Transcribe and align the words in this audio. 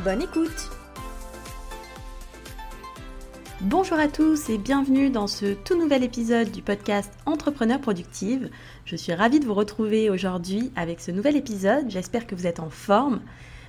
Bonne 0.00 0.22
écoute 0.22 0.70
Bonjour 3.60 3.98
à 3.98 4.08
tous 4.08 4.50
et 4.50 4.58
bienvenue 4.58 5.10
dans 5.10 5.28
ce 5.28 5.54
tout 5.54 5.78
nouvel 5.78 6.02
épisode 6.02 6.50
du 6.50 6.60
podcast 6.60 7.12
Entrepreneur 7.24 7.80
Productive. 7.80 8.50
Je 8.84 8.96
suis 8.96 9.14
ravie 9.14 9.38
de 9.38 9.44
vous 9.44 9.54
retrouver 9.54 10.10
aujourd'hui 10.10 10.72
avec 10.74 11.00
ce 11.00 11.12
nouvel 11.12 11.36
épisode. 11.36 11.88
J'espère 11.88 12.26
que 12.26 12.34
vous 12.34 12.48
êtes 12.48 12.58
en 12.58 12.70
forme 12.70 13.20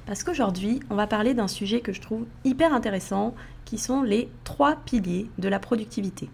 parce 0.07 0.23
qu'aujourd'hui, 0.23 0.79
on 0.89 0.95
va 0.95 1.05
parler 1.05 1.35
d'un 1.35 1.47
sujet 1.47 1.81
que 1.81 1.93
je 1.93 2.01
trouve 2.01 2.25
hyper 2.43 2.73
intéressant 2.73 3.35
qui 3.65 3.77
sont 3.77 4.01
les 4.01 4.29
trois 4.43 4.77
piliers 4.77 5.29
de 5.37 5.49
la 5.49 5.59
productivité. 5.59 6.29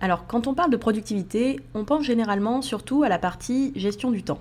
Alors, 0.00 0.26
quand 0.26 0.48
on 0.48 0.54
parle 0.54 0.72
de 0.72 0.76
productivité, 0.76 1.60
on 1.74 1.84
pense 1.84 2.04
généralement 2.04 2.60
surtout 2.60 3.04
à 3.04 3.08
la 3.08 3.20
partie 3.20 3.72
gestion 3.76 4.10
du 4.10 4.24
temps 4.24 4.40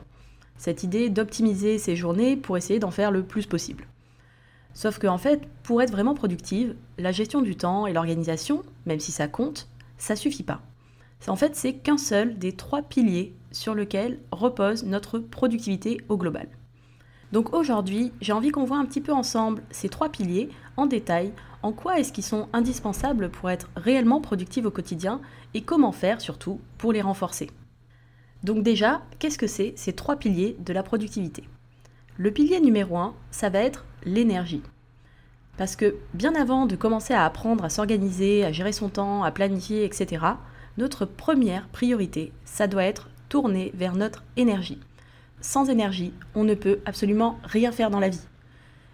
cette 0.61 0.83
idée 0.83 1.09
d'optimiser 1.09 1.79
ses 1.79 1.95
journées 1.95 2.35
pour 2.35 2.55
essayer 2.55 2.77
d'en 2.77 2.91
faire 2.91 3.09
le 3.09 3.23
plus 3.23 3.47
possible. 3.47 3.87
Sauf 4.73 4.99
qu'en 4.99 5.15
en 5.15 5.17
fait, 5.17 5.41
pour 5.63 5.81
être 5.81 5.91
vraiment 5.91 6.15
productive, 6.15 6.75
la 6.97 7.11
gestion 7.11 7.41
du 7.41 7.55
temps 7.55 7.87
et 7.87 7.93
l'organisation, 7.93 8.63
même 8.85 8.99
si 8.99 9.11
ça 9.11 9.27
compte, 9.27 9.67
ça 9.97 10.15
suffit 10.15 10.43
pas. 10.43 10.61
En 11.27 11.35
fait, 11.35 11.55
c'est 11.55 11.73
qu'un 11.73 11.97
seul 11.97 12.37
des 12.37 12.53
trois 12.53 12.81
piliers 12.81 13.35
sur 13.51 13.75
lesquels 13.75 14.19
repose 14.31 14.83
notre 14.83 15.19
productivité 15.19 16.01
au 16.09 16.17
global. 16.17 16.47
Donc 17.31 17.53
aujourd'hui, 17.53 18.11
j'ai 18.21 18.33
envie 18.33 18.49
qu'on 18.49 18.65
voit 18.65 18.79
un 18.79 18.85
petit 18.85 19.01
peu 19.01 19.13
ensemble 19.13 19.61
ces 19.69 19.87
trois 19.87 20.09
piliers 20.09 20.49
en 20.77 20.85
détail, 20.85 21.31
en 21.61 21.71
quoi 21.71 21.99
est-ce 21.99 22.11
qu'ils 22.11 22.23
sont 22.23 22.49
indispensables 22.53 23.29
pour 23.29 23.49
être 23.49 23.69
réellement 23.75 24.19
productifs 24.19 24.65
au 24.65 24.71
quotidien 24.71 25.21
et 25.53 25.61
comment 25.61 25.91
faire 25.91 26.21
surtout 26.21 26.59
pour 26.77 26.91
les 26.91 27.01
renforcer. 27.01 27.49
Donc 28.43 28.63
déjà, 28.63 29.03
qu'est-ce 29.19 29.37
que 29.37 29.47
c'est 29.47 29.73
ces 29.75 29.93
trois 29.93 30.15
piliers 30.15 30.57
de 30.59 30.73
la 30.73 30.83
productivité? 30.83 31.43
Le 32.17 32.31
pilier 32.31 32.59
numéro 32.59 32.97
un, 32.97 33.13
ça 33.29 33.49
va 33.49 33.59
être 33.59 33.85
l'énergie. 34.05 34.63
Parce 35.57 35.75
que 35.75 35.95
bien 36.13 36.33
avant 36.35 36.65
de 36.65 36.75
commencer 36.75 37.13
à 37.13 37.25
apprendre 37.25 37.63
à 37.63 37.69
s'organiser, 37.69 38.43
à 38.43 38.51
gérer 38.51 38.71
son 38.71 38.89
temps, 38.89 39.23
à 39.23 39.31
planifier, 39.31 39.85
etc., 39.85 40.25
notre 40.77 41.05
première 41.05 41.67
priorité, 41.67 42.31
ça 42.45 42.67
doit 42.67 42.83
être 42.83 43.09
tourner 43.29 43.71
vers 43.75 43.95
notre 43.95 44.23
énergie. 44.37 44.79
Sans 45.41 45.69
énergie, 45.69 46.13
on 46.35 46.43
ne 46.43 46.53
peut 46.53 46.79
absolument 46.85 47.39
rien 47.43 47.71
faire 47.71 47.89
dans 47.89 47.99
la 47.99 48.09
vie. 48.09 48.27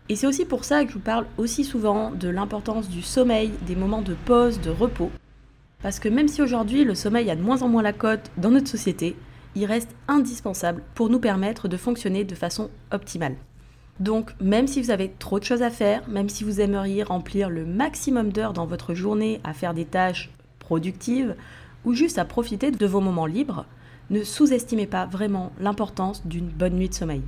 Et 0.10 0.16
c'est 0.16 0.28
aussi 0.28 0.46
pour 0.46 0.64
ça 0.64 0.84
que 0.84 0.90
je 0.90 0.94
vous 0.96 1.02
parle 1.02 1.26
aussi 1.38 1.64
souvent 1.64 2.12
de 2.12 2.30
l'importance 2.30 2.88
du 2.88 3.02
sommeil, 3.02 3.52
des 3.66 3.76
moments 3.76 4.02
de 4.02 4.16
pause, 4.26 4.62
de 4.62 4.70
repos. 4.70 5.12
Parce 5.82 6.00
que 6.00 6.10
même 6.10 6.28
si 6.28 6.42
aujourd'hui 6.42 6.86
le 6.86 6.96
sommeil 6.96 7.30
a 7.30 7.36
de 7.36 7.42
moins 7.42 7.62
en 7.62 7.68
moins 7.68 7.82
la 7.84 7.94
cote 7.94 8.32
dans 8.38 8.52
notre 8.52 8.70
société, 8.70 9.16
il 9.56 9.66
reste 9.66 9.96
indispensable 10.08 10.84
pour 10.96 11.10
nous 11.10 11.20
permettre 11.20 11.68
de 11.68 11.78
fonctionner 11.78 12.24
de 12.24 12.36
façon 12.36 12.70
optimale. 12.92 13.36
Donc, 14.00 14.32
même 14.40 14.68
si 14.68 14.82
vous 14.82 14.92
avez 14.92 15.10
trop 15.10 15.40
de 15.40 15.44
choses 15.44 15.64
à 15.64 15.72
faire, 15.72 16.08
même 16.08 16.30
si 16.30 16.44
vous 16.44 16.62
aimeriez 16.62 17.04
remplir 17.04 17.50
le 17.50 17.66
maximum 17.66 18.32
d'heures 18.32 18.54
dans 18.54 18.68
votre 18.68 18.94
journée 18.94 19.40
à 19.44 19.54
faire 19.54 19.74
des 19.74 19.86
tâches 19.86 20.30
productives 20.60 21.36
ou 21.84 21.94
juste 21.94 22.20
à 22.20 22.26
profiter 22.26 22.70
de 22.70 22.86
vos 22.86 23.02
moments 23.02 23.26
libres, 23.26 23.66
ne 24.10 24.24
sous-estimez 24.24 24.86
pas 24.86 25.06
vraiment 25.06 25.52
l'importance 25.60 26.26
d'une 26.26 26.48
bonne 26.48 26.76
nuit 26.76 26.90
de 26.90 26.94
sommeil. 26.94 27.24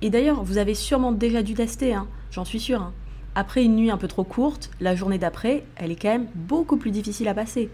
Et 0.00 0.10
d'ailleurs, 0.10 0.42
vous 0.42 0.58
avez 0.58 0.74
sûrement 0.74 1.12
déjà 1.12 1.42
dû 1.42 1.54
tester, 1.54 1.94
hein, 1.94 2.08
j'en 2.30 2.44
suis 2.44 2.60
sûre. 2.60 2.82
Hein. 2.82 2.92
Après 3.34 3.64
une 3.64 3.76
nuit 3.76 3.90
un 3.90 3.96
peu 3.96 4.08
trop 4.08 4.24
courte, 4.24 4.70
la 4.80 4.94
journée 4.94 5.18
d'après, 5.18 5.64
elle 5.76 5.90
est 5.90 5.96
quand 5.96 6.08
même 6.08 6.28
beaucoup 6.34 6.76
plus 6.76 6.90
difficile 6.90 7.28
à 7.28 7.34
passer. 7.34 7.68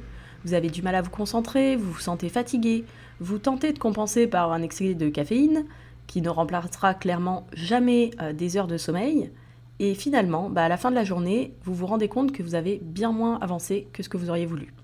Vous 0.45 0.55
avez 0.55 0.71
du 0.71 0.83
mal 0.83 0.95
à 0.95 1.03
vous 1.03 1.11
concentrer, 1.11 1.77
vous 1.77 1.93
vous 1.93 2.01
sentez 2.01 2.29
fatigué, 2.29 2.85
vous 3.21 3.39
tentez 3.39 3.73
de 3.73 3.79
compenser 3.79 4.27
par 4.27 4.53
un 4.53 4.63
excès 4.63 4.95
de 4.95 5.09
caféine, 5.11 5.65
qui 6.11 6.23
ne 6.23 6.29
remplacera 6.29 6.93
clairement 6.93 7.47
jamais 7.53 8.11
euh, 8.21 8.33
des 8.33 8.57
heures 8.57 8.67
de 8.67 8.77
sommeil, 8.77 9.31
et 9.79 9.95
finalement, 9.95 10.51
bah, 10.51 10.65
à 10.65 10.69
la 10.69 10.77
fin 10.77 10.91
de 10.91 10.97
la 10.97 11.05
journée, 11.05 11.55
vous 11.63 11.73
vous 11.73 11.87
rendez 11.87 12.09
compte 12.09 12.33
que 12.33 12.43
vous 12.43 12.57
avez 12.57 12.81
bien 12.83 13.13
moins 13.13 13.39
avancé 13.39 13.87
que 13.93 14.03
ce 14.03 14.09
que 14.09 14.17
vous 14.17 14.29
auriez 14.29 14.45
voulu. 14.45 14.75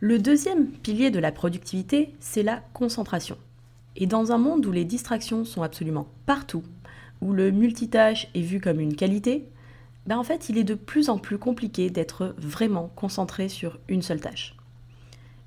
Le 0.00 0.18
deuxième 0.18 0.68
pilier 0.68 1.10
de 1.10 1.18
la 1.18 1.32
productivité, 1.32 2.14
c'est 2.18 2.42
la 2.42 2.62
concentration. 2.72 3.36
Et 3.94 4.06
dans 4.06 4.32
un 4.32 4.38
monde 4.38 4.64
où 4.64 4.72
les 4.72 4.86
distractions 4.86 5.44
sont 5.44 5.62
absolument 5.62 6.08
partout, 6.24 6.62
où 7.20 7.34
le 7.34 7.50
multitâche 7.50 8.28
est 8.34 8.40
vu 8.40 8.58
comme 8.58 8.80
une 8.80 8.96
qualité, 8.96 9.44
bah, 10.06 10.18
en 10.18 10.24
fait, 10.24 10.48
il 10.48 10.56
est 10.56 10.64
de 10.64 10.74
plus 10.74 11.10
en 11.10 11.18
plus 11.18 11.36
compliqué 11.36 11.90
d'être 11.90 12.34
vraiment 12.38 12.90
concentré 12.96 13.50
sur 13.50 13.78
une 13.86 14.00
seule 14.00 14.22
tâche. 14.22 14.56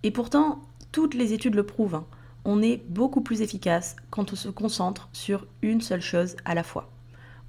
Et 0.03 0.11
pourtant, 0.11 0.59
toutes 0.91 1.16
les 1.16 1.34
études 1.34 1.56
le 1.56 1.66
prouvent, 1.66 1.95
hein. 1.95 2.06
On 2.46 2.62
est 2.62 2.84
beaucoup 2.90 3.22
plus 3.22 3.41
efficace 3.41 3.96
quand 4.09 4.34
on 4.34 4.35
se 4.35 4.50
concentre 4.50 5.09
sur 5.13 5.47
une 5.62 5.81
seule 5.81 6.02
chose 6.02 6.35
à 6.46 6.56
la 6.56 6.63
fois. 6.63 6.90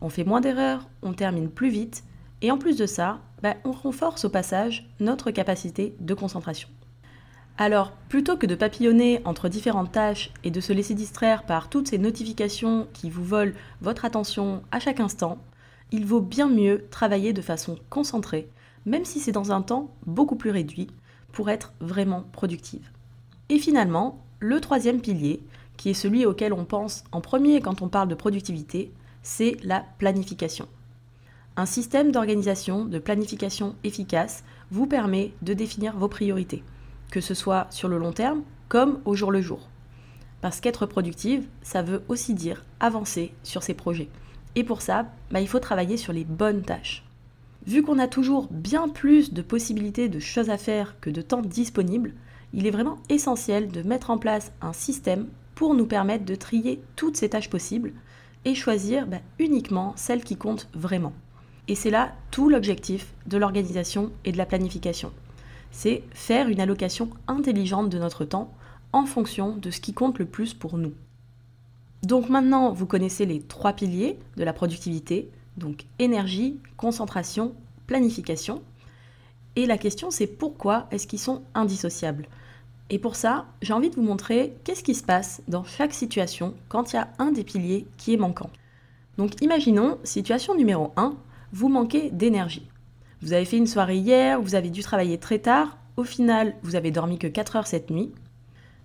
On 0.00 0.08
fait 0.08 0.24
moins 0.24 0.40
d'erreurs, 0.40 0.88
on 1.02 1.12
termine 1.12 1.48
plus 1.48 1.70
vite, 1.70 2.04
et 2.40 2.50
en 2.50 2.58
plus 2.58 2.76
de 2.76 2.86
ça, 2.86 3.20
bah, 3.42 3.54
on 3.64 3.72
renforce 3.72 4.24
au 4.24 4.28
passage 4.28 4.88
notre 5.00 5.30
capacité 5.30 5.94
de 6.00 6.14
concentration. 6.14 6.68
Alors, 7.58 7.92
plutôt 8.08 8.36
que 8.36 8.46
de 8.46 8.54
papillonner 8.54 9.20
entre 9.24 9.48
différentes 9.48 9.92
tâches 9.92 10.32
et 10.42 10.50
de 10.50 10.60
se 10.60 10.72
laisser 10.72 10.94
distraire 10.94 11.44
par 11.44 11.68
toutes 11.68 11.88
ces 11.88 11.98
notifications 11.98 12.88
qui 12.92 13.10
vous 13.10 13.24
volent 13.24 13.52
votre 13.80 14.04
attention 14.04 14.62
à 14.72 14.80
chaque 14.80 15.00
instant, 15.00 15.38
il 15.92 16.06
vaut 16.06 16.22
bien 16.22 16.48
mieux 16.48 16.86
travailler 16.90 17.32
de 17.32 17.42
façon 17.42 17.78
concentrée, 17.90 18.48
même 18.86 19.04
si 19.04 19.20
c'est 19.20 19.32
dans 19.32 19.52
un 19.52 19.62
temps 19.62 19.90
beaucoup 20.06 20.36
plus 20.36 20.50
réduit, 20.50 20.88
pour 21.32 21.50
être 21.50 21.72
vraiment 21.80 22.24
productive. 22.32 22.90
Et 23.48 23.58
finalement, 23.58 24.24
le 24.42 24.60
troisième 24.60 25.00
pilier, 25.00 25.40
qui 25.76 25.90
est 25.90 25.94
celui 25.94 26.26
auquel 26.26 26.52
on 26.52 26.64
pense 26.64 27.04
en 27.12 27.20
premier 27.20 27.60
quand 27.60 27.80
on 27.80 27.88
parle 27.88 28.08
de 28.08 28.16
productivité, 28.16 28.90
c'est 29.22 29.56
la 29.62 29.84
planification. 29.98 30.66
Un 31.56 31.64
système 31.64 32.10
d'organisation, 32.10 32.84
de 32.84 32.98
planification 32.98 33.76
efficace 33.84 34.42
vous 34.72 34.86
permet 34.86 35.32
de 35.42 35.54
définir 35.54 35.96
vos 35.96 36.08
priorités, 36.08 36.64
que 37.12 37.20
ce 37.20 37.34
soit 37.34 37.68
sur 37.70 37.88
le 37.88 37.98
long 37.98 38.12
terme 38.12 38.42
comme 38.68 39.00
au 39.04 39.14
jour 39.14 39.30
le 39.30 39.40
jour. 39.40 39.68
Parce 40.40 40.60
qu'être 40.60 40.86
productive, 40.86 41.46
ça 41.62 41.82
veut 41.82 42.02
aussi 42.08 42.34
dire 42.34 42.64
avancer 42.80 43.32
sur 43.44 43.62
ses 43.62 43.74
projets. 43.74 44.08
Et 44.56 44.64
pour 44.64 44.82
ça, 44.82 45.06
bah, 45.30 45.40
il 45.40 45.46
faut 45.46 45.60
travailler 45.60 45.96
sur 45.96 46.12
les 46.12 46.24
bonnes 46.24 46.62
tâches. 46.62 47.04
Vu 47.64 47.82
qu'on 47.84 48.00
a 48.00 48.08
toujours 48.08 48.48
bien 48.50 48.88
plus 48.88 49.32
de 49.32 49.42
possibilités 49.42 50.08
de 50.08 50.18
choses 50.18 50.50
à 50.50 50.58
faire 50.58 50.96
que 51.00 51.10
de 51.10 51.22
temps 51.22 51.42
disponible, 51.42 52.14
il 52.54 52.66
est 52.66 52.70
vraiment 52.70 52.98
essentiel 53.08 53.68
de 53.68 53.82
mettre 53.82 54.10
en 54.10 54.18
place 54.18 54.52
un 54.60 54.72
système 54.72 55.28
pour 55.54 55.74
nous 55.74 55.86
permettre 55.86 56.24
de 56.24 56.34
trier 56.34 56.82
toutes 56.96 57.16
ces 57.16 57.30
tâches 57.30 57.50
possibles 57.50 57.92
et 58.44 58.54
choisir 58.54 59.06
bah, 59.06 59.20
uniquement 59.38 59.94
celles 59.96 60.24
qui 60.24 60.36
comptent 60.36 60.68
vraiment. 60.74 61.12
Et 61.68 61.74
c'est 61.74 61.90
là 61.90 62.12
tout 62.30 62.48
l'objectif 62.48 63.12
de 63.26 63.38
l'organisation 63.38 64.10
et 64.24 64.32
de 64.32 64.38
la 64.38 64.46
planification. 64.46 65.12
C'est 65.70 66.02
faire 66.10 66.48
une 66.48 66.60
allocation 66.60 67.10
intelligente 67.28 67.88
de 67.88 67.98
notre 67.98 68.24
temps 68.24 68.52
en 68.92 69.06
fonction 69.06 69.56
de 69.56 69.70
ce 69.70 69.80
qui 69.80 69.94
compte 69.94 70.18
le 70.18 70.26
plus 70.26 70.54
pour 70.54 70.76
nous. 70.76 70.92
Donc 72.02 72.28
maintenant, 72.28 72.72
vous 72.72 72.86
connaissez 72.86 73.26
les 73.26 73.40
trois 73.40 73.72
piliers 73.72 74.18
de 74.36 74.44
la 74.44 74.52
productivité, 74.52 75.30
donc 75.56 75.84
énergie, 75.98 76.58
concentration, 76.76 77.54
planification. 77.86 78.62
Et 79.54 79.66
la 79.66 79.78
question 79.78 80.10
c'est 80.10 80.26
pourquoi 80.26 80.88
est-ce 80.90 81.06
qu'ils 81.06 81.20
sont 81.20 81.42
indissociables? 81.54 82.26
Et 82.92 82.98
pour 82.98 83.16
ça, 83.16 83.46
j'ai 83.62 83.72
envie 83.72 83.88
de 83.88 83.94
vous 83.94 84.02
montrer 84.02 84.54
qu'est-ce 84.64 84.84
qui 84.84 84.94
se 84.94 85.02
passe 85.02 85.40
dans 85.48 85.64
chaque 85.64 85.94
situation 85.94 86.52
quand 86.68 86.92
il 86.92 86.96
y 86.96 86.98
a 86.98 87.08
un 87.18 87.32
des 87.32 87.42
piliers 87.42 87.86
qui 87.96 88.12
est 88.12 88.18
manquant. 88.18 88.50
Donc 89.16 89.40
imaginons, 89.40 89.96
situation 90.04 90.54
numéro 90.54 90.92
1, 90.96 91.16
vous 91.54 91.70
manquez 91.70 92.10
d'énergie. 92.10 92.68
Vous 93.22 93.32
avez 93.32 93.46
fait 93.46 93.56
une 93.56 93.66
soirée 93.66 93.96
hier, 93.96 94.42
vous 94.42 94.54
avez 94.54 94.68
dû 94.68 94.82
travailler 94.82 95.16
très 95.16 95.38
tard, 95.38 95.78
au 95.96 96.04
final 96.04 96.54
vous 96.62 96.76
avez 96.76 96.90
dormi 96.90 97.18
que 97.18 97.28
4 97.28 97.56
heures 97.56 97.66
cette 97.66 97.90
nuit. 97.90 98.12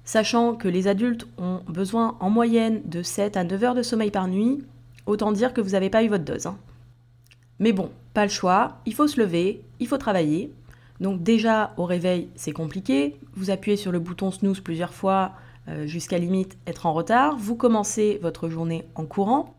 Sachant 0.05 0.55
que 0.55 0.69
les 0.69 0.87
adultes 0.87 1.27
ont 1.37 1.59
besoin 1.67 2.15
en 2.21 2.29
moyenne 2.29 2.81
de 2.85 3.03
7 3.03 3.35
à 3.35 3.43
9 3.43 3.63
heures 3.65 3.75
de 3.75 3.83
sommeil 3.83 4.09
par 4.09 4.29
nuit, 4.29 4.63
autant 5.05 5.33
dire 5.33 5.53
que 5.53 5.59
vous 5.59 5.71
n'avez 5.71 5.89
pas 5.89 6.03
eu 6.03 6.07
votre 6.07 6.23
dose. 6.23 6.45
Hein. 6.45 6.57
Mais 7.59 7.73
bon, 7.73 7.89
pas 8.13 8.23
le 8.23 8.31
choix, 8.31 8.77
il 8.85 8.93
faut 8.93 9.07
se 9.07 9.19
lever, 9.19 9.65
il 9.81 9.87
faut 9.87 9.97
travailler. 9.97 10.53
Donc 10.99 11.21
déjà, 11.21 11.73
au 11.77 11.85
réveil, 11.85 12.29
c'est 12.35 12.51
compliqué. 12.51 13.19
Vous 13.35 13.49
appuyez 13.49 13.77
sur 13.77 13.91
le 13.91 13.99
bouton 13.99 14.31
snooze 14.31 14.61
plusieurs 14.61 14.93
fois 14.93 15.33
euh, 15.67 15.85
jusqu'à 15.85 16.17
limite 16.17 16.57
être 16.65 16.85
en 16.85 16.93
retard. 16.93 17.37
Vous 17.37 17.55
commencez 17.55 18.19
votre 18.21 18.49
journée 18.49 18.85
en 18.95 19.05
courant. 19.05 19.55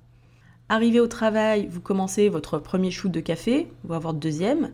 Arrivé 0.68 1.00
au 1.00 1.06
travail, 1.06 1.66
vous 1.70 1.80
commencez 1.80 2.28
votre 2.28 2.58
premier 2.58 2.90
shoot 2.90 3.10
de 3.10 3.20
café, 3.20 3.68
ou 3.84 3.88
votre 3.88 4.14
deuxième, 4.14 4.70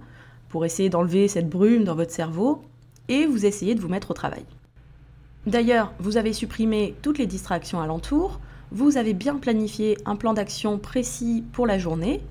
pour 0.49 0.65
essayer 0.65 0.89
d'enlever 0.89 1.29
cette 1.29 1.49
brume 1.49 1.85
dans 1.85 1.95
votre 1.95 2.11
cerveau, 2.11 2.63
et 3.09 3.27
vous 3.27 3.47
essayez 3.47 3.75
de 3.75 3.81
vous 3.81 3.89
mettre 3.89 4.11
au 4.11 4.15
travail. 4.15 4.45
D'ailleurs, 5.47 5.93
vous 6.01 6.17
avez 6.17 6.33
supprimé 6.33 6.97
toutes 7.03 7.19
les 7.19 7.27
distractions 7.27 7.81
alentour, 7.81 8.41
vous 8.73 8.97
avez 8.97 9.15
bien 9.15 9.37
planifié 9.37 9.97
un 10.05 10.17
plan 10.17 10.35
d'action 10.35 10.79
précis 10.79 11.45
pour 11.53 11.67
la 11.67 11.79
journée, 11.79 12.23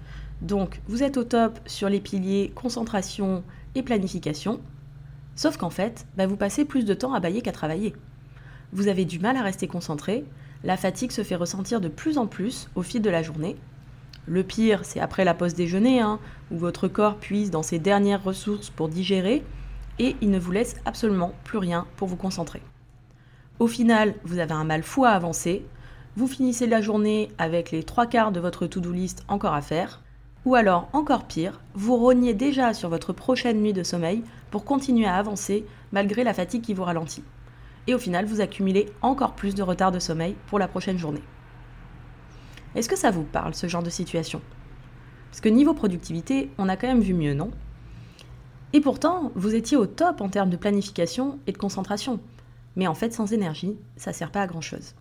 donc 0.42 0.82
vous 0.88 1.04
êtes 1.04 1.16
au 1.16 1.24
top 1.24 1.58
sur 1.66 1.88
les 1.88 2.02
piliers 2.02 2.52
concentration 2.56 3.44
et 3.76 3.84
planification, 3.84 4.60
sauf 5.36 5.58
qu'en 5.58 5.70
fait, 5.70 6.06
bah, 6.18 6.28
vous 6.28 6.38
passez 6.38 6.66
plus 6.66 6.86
de 6.86 6.94
temps 6.94 7.14
à 7.14 7.20
bailler 7.20 7.42
qu'à 7.42 7.52
travailler. 7.52 7.94
Vous 8.72 8.88
avez 8.88 9.06
du 9.06 9.20
mal 9.20 9.38
à 9.38 9.44
rester 9.44 9.68
concentré, 9.68 10.26
la 10.64 10.78
fatigue 10.78 11.12
se 11.12 11.24
fait 11.24 11.36
ressentir 11.36 11.82
de 11.82 11.90
plus 11.90 12.18
en 12.18 12.28
plus 12.28 12.70
au 12.76 12.82
fil 12.82 13.02
de 13.02 13.10
la 13.10 13.22
journée. 13.22 13.56
Le 14.26 14.44
pire, 14.44 14.82
c'est 14.84 15.00
après 15.00 15.26
la 15.26 15.34
pause 15.34 15.54
déjeuner, 15.54 16.00
hein, 16.00 16.20
où 16.52 16.58
votre 16.58 16.88
corps 16.88 17.18
puise 17.18 17.52
dans 17.52 17.64
ses 17.64 17.80
dernières 17.80 18.24
ressources 18.24 18.70
pour 18.70 18.88
digérer, 18.88 19.44
et 20.00 20.16
il 20.22 20.32
ne 20.32 20.40
vous 20.40 20.52
laisse 20.52 20.76
absolument 20.86 21.34
plus 21.44 21.58
rien 21.58 21.86
pour 21.98 22.08
vous 22.08 22.16
concentrer. 22.16 22.62
Au 23.60 23.68
final, 23.68 24.16
vous 24.24 24.40
avez 24.40 24.54
un 24.54 24.64
mal 24.64 24.84
fou 24.84 25.06
à 25.06 25.10
avancer, 25.10 25.66
vous 26.16 26.28
finissez 26.28 26.68
la 26.68 26.82
journée 26.82 27.30
avec 27.38 27.72
les 27.72 27.84
trois 27.84 28.06
quarts 28.06 28.32
de 28.32 28.40
votre 28.40 28.68
to-do 28.68 28.92
list 28.92 29.24
encore 29.28 29.54
à 29.54 29.62
faire, 29.62 30.03
ou 30.46 30.56
alors, 30.56 30.90
encore 30.92 31.26
pire, 31.26 31.62
vous 31.74 31.96
rognez 31.96 32.34
déjà 32.34 32.74
sur 32.74 32.90
votre 32.90 33.14
prochaine 33.14 33.62
nuit 33.62 33.74
de 33.74 33.84
sommeil 33.84 34.24
pour 34.52 34.66
continuer 34.66 35.06
à 35.06 35.16
avancer 35.16 35.66
malgré 35.92 36.24
la 36.24 36.34
fatigue 36.34 36.62
qui 36.62 36.74
vous 36.74 36.84
ralentit. 36.84 37.24
Et 37.88 37.94
au 37.94 38.00
final, 38.00 38.26
vous 38.26 38.42
accumulez 38.42 38.92
encore 39.02 39.36
plus 39.36 39.56
de 39.56 39.64
retard 39.64 39.92
de 39.92 40.00
sommeil 40.00 40.36
pour 40.48 40.60
la 40.60 40.68
prochaine 40.68 40.98
journée. 40.98 41.24
Est-ce 42.76 42.90
que 42.90 42.98
ça 42.98 43.12
vous 43.12 43.24
parle, 43.24 43.54
ce 43.54 43.68
genre 43.68 43.84
de 43.84 43.90
situation? 43.90 44.42
Parce 45.30 45.42
que 45.42 45.50
niveau 45.50 45.74
productivité, 45.74 46.50
on 46.58 46.70
a 46.70 46.76
quand 46.76 46.88
même 46.88 47.02
vu 47.02 47.14
mieux, 47.14 47.34
non? 47.34 47.52
Et 48.74 48.82
pourtant, 48.82 49.32
vous 49.36 49.56
étiez 49.56 49.78
au 49.78 49.86
top 49.86 50.22
en 50.22 50.30
termes 50.30 50.50
de 50.50 50.58
planification 50.58 51.40
et 51.48 51.52
de 51.52 51.58
concentration. 51.58 52.20
Mais 52.76 52.88
en 52.88 52.96
fait, 52.96 53.14
sans 53.14 53.32
énergie, 53.32 53.78
ça 53.96 54.12
ne 54.12 54.16
sert 54.16 54.32
pas 54.32 54.42
à 54.42 54.48
grand-chose. 54.48 54.96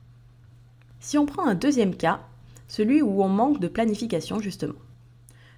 Si 1.00 1.18
on 1.18 1.26
prend 1.26 1.46
un 1.46 1.54
deuxième 1.54 1.96
cas, 1.96 2.20
celui 2.68 3.02
où 3.02 3.22
on 3.22 3.28
manque 3.28 3.60
de 3.60 3.68
planification 3.68 4.38
justement. 4.40 4.74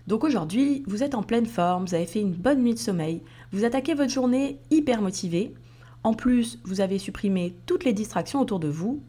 Donc 0.07 0.23
aujourd'hui, 0.25 0.83
vous 0.87 1.03
êtes 1.03 1.15
en 1.15 1.23
pleine 1.23 1.47
forme, 1.47 1.87
vous 1.87 1.95
avez 1.95 2.07
fait 2.07 2.21
une 2.21 2.33
bonne 2.33 2.63
nuit 2.63 2.75
de 2.75 2.79
sommeil, 2.79 3.23
vous 3.53 3.65
attaquez 3.65 3.95
votre 3.95 4.13
journée 4.13 4.59
hyper 4.71 5.01
motivé. 5.01 5.55
En 6.03 6.13
plus, 6.13 6.59
vous 6.65 6.83
avez 6.83 6.99
supprimé 6.99 7.55
toutes 7.65 7.85
les 7.85 7.95
distractions 7.95 8.41
autour 8.41 8.61
de 8.61 8.69
vous. 8.69 9.03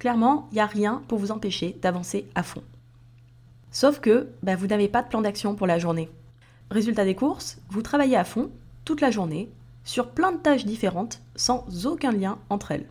Clairement, 0.00 0.48
il 0.50 0.54
n'y 0.56 0.60
a 0.60 0.66
rien 0.66 1.02
pour 1.06 1.18
vous 1.18 1.30
empêcher 1.30 1.76
d'avancer 1.80 2.26
à 2.34 2.42
fond. 2.42 2.62
Sauf 3.70 4.00
que 4.00 4.28
bah, 4.42 4.56
vous 4.56 4.66
n'avez 4.66 4.88
pas 4.88 5.02
de 5.02 5.08
plan 5.08 5.20
d'action 5.20 5.54
pour 5.54 5.68
la 5.68 5.78
journée. 5.78 6.08
Résultat 6.70 7.04
des 7.04 7.14
courses, 7.14 7.58
vous 7.68 7.82
travaillez 7.82 8.16
à 8.16 8.24
fond 8.24 8.50
toute 8.84 9.00
la 9.00 9.12
journée 9.12 9.48
sur 9.84 10.10
plein 10.10 10.32
de 10.32 10.38
tâches 10.38 10.64
différentes 10.64 11.22
sans 11.36 11.86
aucun 11.86 12.10
lien 12.10 12.38
entre 12.48 12.72
elles. 12.72 12.88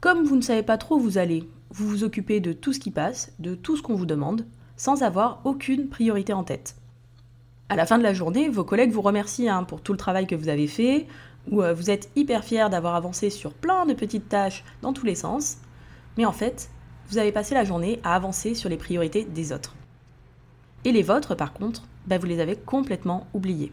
Comme 0.00 0.24
vous 0.24 0.36
ne 0.36 0.42
savez 0.42 0.62
pas 0.62 0.78
trop 0.78 0.96
où 0.96 1.00
vous 1.00 1.18
allez, 1.18 1.48
vous 1.70 1.86
vous 1.86 2.04
occupez 2.04 2.40
de 2.40 2.52
tout 2.52 2.72
ce 2.72 2.80
qui 2.80 2.90
passe, 2.90 3.32
de 3.38 3.54
tout 3.54 3.76
ce 3.76 3.82
qu'on 3.82 3.94
vous 3.94 4.06
demande, 4.06 4.46
sans 4.76 5.02
avoir 5.02 5.40
aucune 5.44 5.88
priorité 5.88 6.32
en 6.32 6.44
tête. 6.44 6.76
À 7.68 7.76
la 7.76 7.86
fin 7.86 7.98
de 7.98 8.02
la 8.02 8.14
journée, 8.14 8.48
vos 8.48 8.64
collègues 8.64 8.92
vous 8.92 9.02
remercient 9.02 9.48
hein, 9.48 9.64
pour 9.64 9.80
tout 9.80 9.92
le 9.92 9.98
travail 9.98 10.26
que 10.26 10.34
vous 10.34 10.48
avez 10.48 10.66
fait, 10.66 11.06
ou 11.50 11.62
euh, 11.62 11.74
vous 11.74 11.90
êtes 11.90 12.10
hyper 12.16 12.44
fier 12.44 12.70
d'avoir 12.70 12.94
avancé 12.94 13.30
sur 13.30 13.52
plein 13.52 13.86
de 13.86 13.94
petites 13.94 14.28
tâches 14.28 14.64
dans 14.82 14.92
tous 14.92 15.06
les 15.06 15.14
sens, 15.14 15.58
mais 16.16 16.24
en 16.24 16.32
fait, 16.32 16.70
vous 17.08 17.18
avez 17.18 17.32
passé 17.32 17.54
la 17.54 17.64
journée 17.64 18.00
à 18.04 18.14
avancer 18.14 18.54
sur 18.54 18.68
les 18.68 18.76
priorités 18.76 19.24
des 19.24 19.52
autres. 19.52 19.74
Et 20.84 20.92
les 20.92 21.02
vôtres, 21.02 21.36
par 21.36 21.52
contre, 21.52 21.82
bah, 22.06 22.18
vous 22.18 22.26
les 22.26 22.40
avez 22.40 22.56
complètement 22.56 23.26
oubliées. 23.34 23.72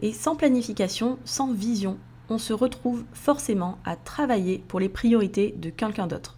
Et 0.00 0.12
sans 0.12 0.36
planification, 0.36 1.18
sans 1.24 1.52
vision, 1.52 1.98
on 2.28 2.38
se 2.38 2.52
retrouve 2.52 3.04
forcément 3.12 3.78
à 3.84 3.96
travailler 3.96 4.62
pour 4.68 4.80
les 4.80 4.88
priorités 4.88 5.54
de 5.58 5.70
quelqu'un 5.70 6.06
d'autre. 6.06 6.36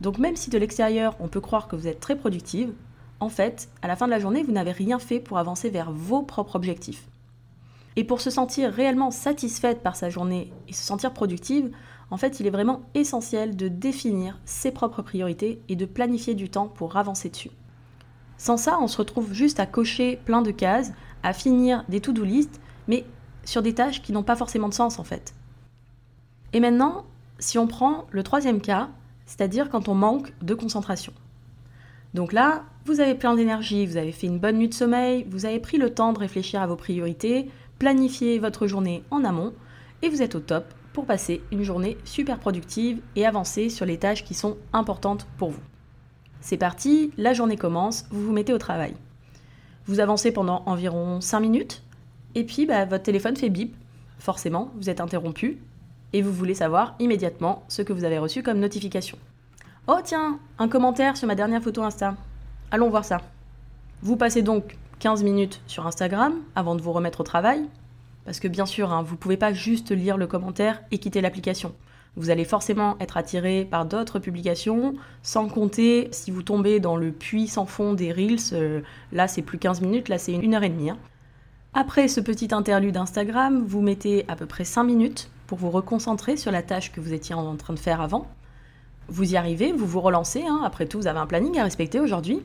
Donc 0.00 0.18
même 0.18 0.36
si 0.36 0.50
de 0.50 0.58
l'extérieur 0.58 1.16
on 1.20 1.28
peut 1.28 1.40
croire 1.40 1.68
que 1.68 1.76
vous 1.76 1.86
êtes 1.86 2.00
très 2.00 2.16
productive, 2.16 2.72
en 3.20 3.28
fait, 3.28 3.68
à 3.82 3.88
la 3.88 3.96
fin 3.96 4.06
de 4.06 4.10
la 4.10 4.18
journée, 4.18 4.42
vous 4.42 4.52
n'avez 4.52 4.72
rien 4.72 4.98
fait 4.98 5.20
pour 5.20 5.38
avancer 5.38 5.70
vers 5.70 5.90
vos 5.90 6.22
propres 6.22 6.56
objectifs. 6.56 7.06
Et 7.96 8.04
pour 8.04 8.20
se 8.20 8.28
sentir 8.28 8.70
réellement 8.70 9.10
satisfaite 9.10 9.82
par 9.82 9.96
sa 9.96 10.10
journée 10.10 10.52
et 10.68 10.74
se 10.74 10.82
sentir 10.82 11.14
productive, 11.14 11.70
en 12.10 12.18
fait, 12.18 12.40
il 12.40 12.46
est 12.46 12.50
vraiment 12.50 12.82
essentiel 12.94 13.56
de 13.56 13.68
définir 13.68 14.38
ses 14.44 14.70
propres 14.70 15.02
priorités 15.02 15.60
et 15.68 15.76
de 15.76 15.86
planifier 15.86 16.34
du 16.34 16.50
temps 16.50 16.68
pour 16.68 16.96
avancer 16.96 17.30
dessus. 17.30 17.50
Sans 18.36 18.58
ça, 18.58 18.78
on 18.80 18.86
se 18.86 18.98
retrouve 18.98 19.32
juste 19.32 19.60
à 19.60 19.66
cocher 19.66 20.20
plein 20.24 20.42
de 20.42 20.50
cases, 20.50 20.92
à 21.22 21.32
finir 21.32 21.84
des 21.88 22.00
to-do 22.00 22.22
list, 22.22 22.60
mais 22.86 23.06
sur 23.44 23.62
des 23.62 23.74
tâches 23.74 24.02
qui 24.02 24.12
n'ont 24.12 24.22
pas 24.22 24.36
forcément 24.36 24.68
de 24.68 24.74
sens 24.74 24.98
en 24.98 25.04
fait. 25.04 25.34
Et 26.52 26.60
maintenant, 26.60 27.06
si 27.38 27.58
on 27.58 27.66
prend 27.66 28.06
le 28.10 28.22
troisième 28.22 28.60
cas, 28.60 28.90
c'est-à-dire 29.26 29.68
quand 29.68 29.88
on 29.88 29.94
manque 29.94 30.32
de 30.42 30.54
concentration. 30.54 31.12
Donc 32.14 32.32
là, 32.32 32.64
vous 32.86 33.00
avez 33.00 33.14
plein 33.14 33.34
d'énergie, 33.34 33.84
vous 33.84 33.96
avez 33.96 34.12
fait 34.12 34.26
une 34.26 34.38
bonne 34.38 34.56
nuit 34.56 34.68
de 34.68 34.74
sommeil, 34.74 35.26
vous 35.28 35.44
avez 35.44 35.60
pris 35.60 35.76
le 35.76 35.92
temps 35.92 36.12
de 36.12 36.18
réfléchir 36.18 36.62
à 36.62 36.66
vos 36.66 36.76
priorités, 36.76 37.50
planifier 37.78 38.38
votre 38.38 38.66
journée 38.66 39.02
en 39.10 39.24
amont, 39.24 39.52
et 40.02 40.08
vous 40.08 40.22
êtes 40.22 40.34
au 40.34 40.40
top 40.40 40.64
pour 40.92 41.04
passer 41.04 41.42
une 41.52 41.62
journée 41.62 41.98
super 42.04 42.38
productive 42.38 43.00
et 43.16 43.26
avancer 43.26 43.68
sur 43.68 43.84
les 43.84 43.98
tâches 43.98 44.24
qui 44.24 44.32
sont 44.32 44.56
importantes 44.72 45.26
pour 45.36 45.50
vous. 45.50 45.60
C'est 46.40 46.56
parti, 46.56 47.10
la 47.18 47.34
journée 47.34 47.56
commence, 47.56 48.06
vous 48.10 48.24
vous 48.24 48.32
mettez 48.32 48.54
au 48.54 48.58
travail. 48.58 48.94
Vous 49.86 50.00
avancez 50.00 50.32
pendant 50.32 50.62
environ 50.66 51.20
5 51.20 51.40
minutes, 51.40 51.82
et 52.34 52.44
puis 52.44 52.66
bah, 52.66 52.84
votre 52.84 53.02
téléphone 53.02 53.36
fait 53.36 53.50
bip. 53.50 53.74
Forcément, 54.18 54.70
vous 54.76 54.88
êtes 54.88 55.00
interrompu, 55.00 55.58
et 56.16 56.22
vous 56.22 56.32
voulez 56.32 56.54
savoir 56.54 56.94
immédiatement 56.98 57.62
ce 57.68 57.82
que 57.82 57.92
vous 57.92 58.04
avez 58.04 58.16
reçu 58.16 58.42
comme 58.42 58.58
notification. 58.58 59.18
Oh 59.86 59.98
tiens, 60.02 60.38
un 60.58 60.66
commentaire 60.66 61.14
sur 61.18 61.28
ma 61.28 61.34
dernière 61.34 61.62
photo 61.62 61.82
Insta. 61.82 62.16
Allons 62.70 62.88
voir 62.88 63.04
ça. 63.04 63.20
Vous 64.00 64.16
passez 64.16 64.40
donc 64.40 64.78
15 65.00 65.22
minutes 65.22 65.60
sur 65.66 65.86
Instagram 65.86 66.32
avant 66.54 66.74
de 66.74 66.80
vous 66.80 66.92
remettre 66.92 67.20
au 67.20 67.24
travail. 67.24 67.66
Parce 68.24 68.40
que 68.40 68.48
bien 68.48 68.64
sûr, 68.64 68.94
hein, 68.94 69.02
vous 69.02 69.12
ne 69.12 69.18
pouvez 69.18 69.36
pas 69.36 69.52
juste 69.52 69.90
lire 69.90 70.16
le 70.16 70.26
commentaire 70.26 70.80
et 70.90 70.96
quitter 70.96 71.20
l'application. 71.20 71.74
Vous 72.16 72.30
allez 72.30 72.46
forcément 72.46 72.96
être 72.98 73.18
attiré 73.18 73.68
par 73.70 73.84
d'autres 73.84 74.18
publications, 74.18 74.94
sans 75.22 75.48
compter 75.48 76.08
si 76.12 76.30
vous 76.30 76.42
tombez 76.42 76.80
dans 76.80 76.96
le 76.96 77.12
puits 77.12 77.46
sans 77.46 77.66
fond 77.66 77.92
des 77.92 78.10
Reels, 78.10 78.54
euh, 78.54 78.80
là 79.12 79.28
c'est 79.28 79.42
plus 79.42 79.58
15 79.58 79.82
minutes, 79.82 80.08
là 80.08 80.16
c'est 80.16 80.32
une 80.32 80.54
heure 80.54 80.62
et 80.62 80.70
demie. 80.70 80.88
Hein. 80.88 80.98
Après 81.74 82.08
ce 82.08 82.20
petit 82.20 82.54
interlude 82.54 82.96
Instagram, 82.96 83.62
vous 83.66 83.82
mettez 83.82 84.24
à 84.28 84.34
peu 84.34 84.46
près 84.46 84.64
5 84.64 84.84
minutes 84.84 85.28
pour 85.46 85.58
vous 85.58 85.70
reconcentrer 85.70 86.36
sur 86.36 86.52
la 86.52 86.62
tâche 86.62 86.92
que 86.92 87.00
vous 87.00 87.12
étiez 87.12 87.34
en 87.34 87.56
train 87.56 87.74
de 87.74 87.78
faire 87.78 88.00
avant. 88.00 88.26
Vous 89.08 89.32
y 89.32 89.36
arrivez, 89.36 89.72
vous 89.72 89.86
vous 89.86 90.00
relancez, 90.00 90.44
hein. 90.46 90.62
après 90.64 90.86
tout, 90.86 90.98
vous 90.98 91.06
avez 91.06 91.20
un 91.20 91.26
planning 91.26 91.58
à 91.58 91.64
respecter 91.64 92.00
aujourd'hui. 92.00 92.42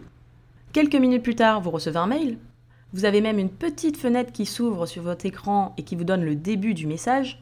Quelques 0.73 0.95
minutes 0.95 1.23
plus 1.23 1.35
tard, 1.35 1.59
vous 1.61 1.71
recevez 1.71 1.97
un 1.97 2.07
mail. 2.07 2.37
Vous 2.93 3.05
avez 3.05 3.21
même 3.21 3.39
une 3.39 3.49
petite 3.49 3.97
fenêtre 3.97 4.31
qui 4.31 4.45
s'ouvre 4.45 4.85
sur 4.85 5.01
votre 5.03 5.25
écran 5.25 5.73
et 5.77 5.83
qui 5.83 5.95
vous 5.95 6.03
donne 6.03 6.23
le 6.23 6.35
début 6.35 6.73
du 6.73 6.87
message. 6.87 7.41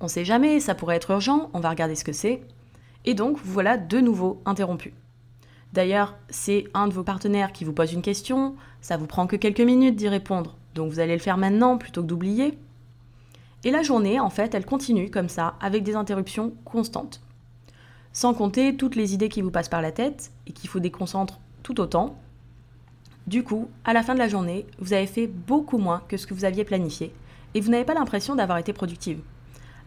On 0.00 0.08
sait 0.08 0.24
jamais, 0.24 0.60
ça 0.60 0.74
pourrait 0.74 0.96
être 0.96 1.10
urgent, 1.10 1.50
on 1.52 1.60
va 1.60 1.70
regarder 1.70 1.94
ce 1.94 2.04
que 2.04 2.12
c'est. 2.12 2.42
Et 3.04 3.14
donc, 3.14 3.38
vous 3.38 3.52
voilà 3.52 3.76
de 3.76 3.98
nouveau 3.98 4.40
interrompu. 4.44 4.94
D'ailleurs, 5.72 6.16
c'est 6.28 6.64
un 6.74 6.88
de 6.88 6.92
vos 6.92 7.04
partenaires 7.04 7.52
qui 7.52 7.64
vous 7.64 7.72
pose 7.72 7.92
une 7.92 8.02
question, 8.02 8.56
ça 8.80 8.96
vous 8.96 9.06
prend 9.06 9.26
que 9.26 9.36
quelques 9.36 9.60
minutes 9.60 9.96
d'y 9.96 10.08
répondre, 10.08 10.56
donc 10.74 10.90
vous 10.90 11.00
allez 11.00 11.14
le 11.14 11.20
faire 11.20 11.36
maintenant 11.36 11.78
plutôt 11.78 12.02
que 12.02 12.06
d'oublier. 12.06 12.58
Et 13.64 13.70
la 13.70 13.82
journée, 13.82 14.18
en 14.18 14.30
fait, 14.30 14.54
elle 14.54 14.64
continue 14.64 15.10
comme 15.10 15.28
ça, 15.28 15.54
avec 15.60 15.82
des 15.82 15.94
interruptions 15.94 16.52
constantes. 16.64 17.20
Sans 18.12 18.34
compter 18.34 18.76
toutes 18.76 18.96
les 18.96 19.14
idées 19.14 19.28
qui 19.28 19.42
vous 19.42 19.50
passent 19.50 19.68
par 19.68 19.82
la 19.82 19.92
tête 19.92 20.32
et 20.46 20.52
qu'il 20.52 20.68
faut 20.68 20.80
déconcentrer 20.80 21.38
tout 21.62 21.80
autant. 21.80 22.16
Du 23.26 23.44
coup, 23.44 23.68
à 23.84 23.92
la 23.92 24.02
fin 24.02 24.14
de 24.14 24.18
la 24.18 24.28
journée, 24.28 24.66
vous 24.78 24.92
avez 24.92 25.06
fait 25.06 25.26
beaucoup 25.26 25.78
moins 25.78 26.02
que 26.08 26.16
ce 26.16 26.26
que 26.26 26.34
vous 26.34 26.44
aviez 26.44 26.64
planifié 26.64 27.12
et 27.54 27.60
vous 27.60 27.70
n'avez 27.70 27.84
pas 27.84 27.94
l'impression 27.94 28.34
d'avoir 28.34 28.58
été 28.58 28.72
productive. 28.72 29.20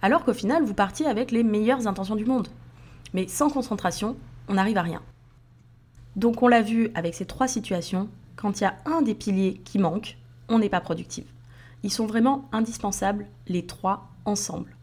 Alors 0.02 0.24
qu'au 0.24 0.34
final, 0.34 0.64
vous 0.64 0.74
partiez 0.74 1.08
avec 1.08 1.32
les 1.32 1.44
meilleures 1.44 1.88
intentions 1.88 2.16
du 2.16 2.26
monde. 2.26 2.50
Mais 3.14 3.28
sans 3.28 3.50
concentration, 3.50 4.18
on 4.48 4.54
n'arrive 4.54 4.78
à 4.78 4.82
rien. 4.82 5.02
Donc 6.16 6.44
on 6.44 6.48
l'a 6.48 6.62
vu 6.62 6.92
avec 6.94 7.16
ces 7.16 7.26
trois 7.26 7.48
situations, 7.48 8.08
quand 8.36 8.60
il 8.60 8.66
y 8.66 8.68
a 8.68 8.78
un 8.86 9.02
des 9.02 9.16
piliers 9.16 9.62
qui 9.66 9.80
manque, 9.80 10.18
on 10.48 10.60
n'est 10.60 10.70
pas 10.70 10.82
productive. 10.82 11.26
Ils 11.84 11.92
sont 11.92 12.06
vraiment 12.06 12.48
indispensables, 12.52 13.28
les 13.48 13.66
trois 13.66 14.10
ensemble. 14.26 14.76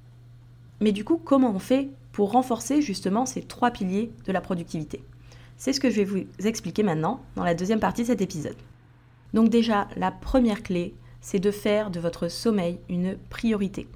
Mais 0.81 0.93
du 0.93 1.05
coup, 1.05 1.21
comment 1.23 1.51
on 1.51 1.59
fait 1.59 1.89
pour 2.13 2.33
renforcer 2.33 2.83
justement 2.83 3.27
ces 3.27 3.43
trois 3.43 3.71
piliers 3.71 4.13
de 4.27 4.33
la 4.33 4.41
productivité? 4.41 5.03
C'est 5.57 5.73
ce 5.73 5.81
que 5.81 5.91
je 5.91 5.97
vais 5.97 6.05
vous 6.05 6.47
expliquer 6.47 6.83
maintenant 6.83 7.21
dans 7.37 7.45
la 7.45 7.55
deuxième 7.55 7.81
partie 7.81 8.03
de 8.03 8.07
cet 8.07 8.21
épisode. 8.21 8.57
Donc 9.35 9.49
déjà, 9.49 9.89
la 9.97 10.11
première 10.11 10.63
clé, 10.63 10.95
c'est 11.21 11.39
de 11.39 11.51
faire 11.51 11.91
de 11.91 12.01
votre 12.01 12.29
sommeil 12.29 12.81
une 12.89 13.17
priorité. 13.29 13.87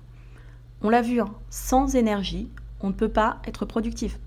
On 0.82 0.90
l'a 0.90 1.02
vu, 1.02 1.20
hein, 1.20 1.34
sans 1.50 1.96
énergie, 1.96 2.50
on 2.80 2.88
ne 2.88 2.92
peut 2.92 3.08
pas 3.08 3.40
être 3.46 3.64
productif. 3.64 4.18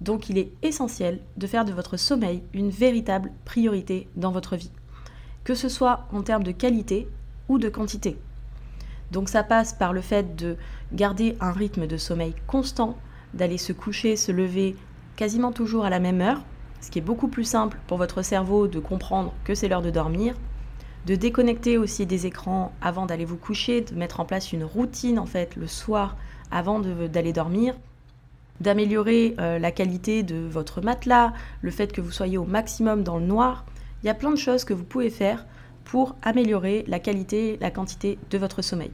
Donc 0.00 0.28
il 0.28 0.38
est 0.38 0.52
essentiel 0.62 1.20
de 1.36 1.46
faire 1.46 1.64
de 1.64 1.72
votre 1.72 1.96
sommeil 1.96 2.42
une 2.54 2.70
véritable 2.70 3.32
priorité 3.44 4.08
dans 4.16 4.30
votre 4.30 4.56
vie, 4.56 4.70
que 5.44 5.54
ce 5.54 5.68
soit 5.68 6.06
en 6.12 6.22
termes 6.22 6.44
de 6.44 6.52
qualité 6.52 7.08
ou 7.48 7.58
de 7.58 7.68
quantité. 7.68 8.18
Donc 9.10 9.28
ça 9.28 9.42
passe 9.42 9.74
par 9.74 9.92
le 9.92 10.00
fait 10.00 10.36
de 10.36 10.56
garder 10.92 11.36
un 11.40 11.52
rythme 11.52 11.86
de 11.86 11.96
sommeil 11.96 12.34
constant, 12.46 12.96
d'aller 13.34 13.58
se 13.58 13.72
coucher, 13.72 14.16
se 14.16 14.32
lever 14.32 14.76
quasiment 15.16 15.52
toujours 15.52 15.84
à 15.84 15.90
la 15.90 16.00
même 16.00 16.20
heure, 16.20 16.42
ce 16.80 16.90
qui 16.90 16.98
est 16.98 17.02
beaucoup 17.02 17.28
plus 17.28 17.44
simple 17.44 17.78
pour 17.86 17.98
votre 17.98 18.22
cerveau 18.22 18.66
de 18.68 18.80
comprendre 18.80 19.32
que 19.44 19.54
c'est 19.54 19.68
l'heure 19.68 19.82
de 19.82 19.90
dormir, 19.90 20.34
de 21.06 21.14
déconnecter 21.14 21.78
aussi 21.78 22.06
des 22.06 22.26
écrans 22.26 22.72
avant 22.80 23.06
d'aller 23.06 23.24
vous 23.24 23.36
coucher, 23.36 23.82
de 23.82 23.94
mettre 23.94 24.20
en 24.20 24.24
place 24.24 24.52
une 24.52 24.64
routine 24.64 25.18
en 25.18 25.26
fait 25.26 25.56
le 25.56 25.66
soir 25.66 26.16
avant 26.50 26.80
d'aller 26.80 27.32
dormir, 27.32 27.74
d'améliorer 28.60 29.34
euh, 29.40 29.58
la 29.58 29.72
qualité 29.72 30.22
de 30.22 30.36
votre 30.36 30.80
matelas, 30.80 31.32
le 31.60 31.70
fait 31.70 31.92
que 31.92 32.00
vous 32.00 32.10
soyez 32.10 32.38
au 32.38 32.44
maximum 32.44 33.02
dans 33.02 33.18
le 33.18 33.26
noir. 33.26 33.64
Il 34.02 34.06
y 34.06 34.10
a 34.10 34.14
plein 34.14 34.30
de 34.30 34.36
choses 34.36 34.64
que 34.64 34.74
vous 34.74 34.84
pouvez 34.84 35.10
faire 35.10 35.46
pour 35.84 36.16
améliorer 36.22 36.84
la 36.86 36.98
qualité, 36.98 37.58
la 37.60 37.70
quantité 37.70 38.18
de 38.30 38.38
votre 38.38 38.62
sommeil. 38.62 38.90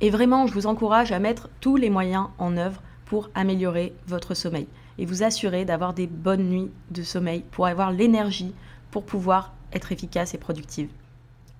Et 0.00 0.10
vraiment, 0.10 0.46
je 0.46 0.54
vous 0.54 0.66
encourage 0.66 1.12
à 1.12 1.18
mettre 1.18 1.48
tous 1.60 1.76
les 1.76 1.90
moyens 1.90 2.26
en 2.38 2.56
œuvre 2.56 2.82
pour 3.04 3.30
améliorer 3.34 3.94
votre 4.06 4.34
sommeil 4.34 4.66
et 4.98 5.06
vous 5.06 5.22
assurer 5.22 5.64
d'avoir 5.64 5.94
des 5.94 6.06
bonnes 6.06 6.48
nuits 6.48 6.70
de 6.90 7.02
sommeil 7.02 7.44
pour 7.50 7.66
avoir 7.66 7.92
l'énergie 7.92 8.54
pour 8.90 9.04
pouvoir 9.04 9.52
être 9.72 9.92
efficace 9.92 10.34
et 10.34 10.38
productive. 10.38 10.88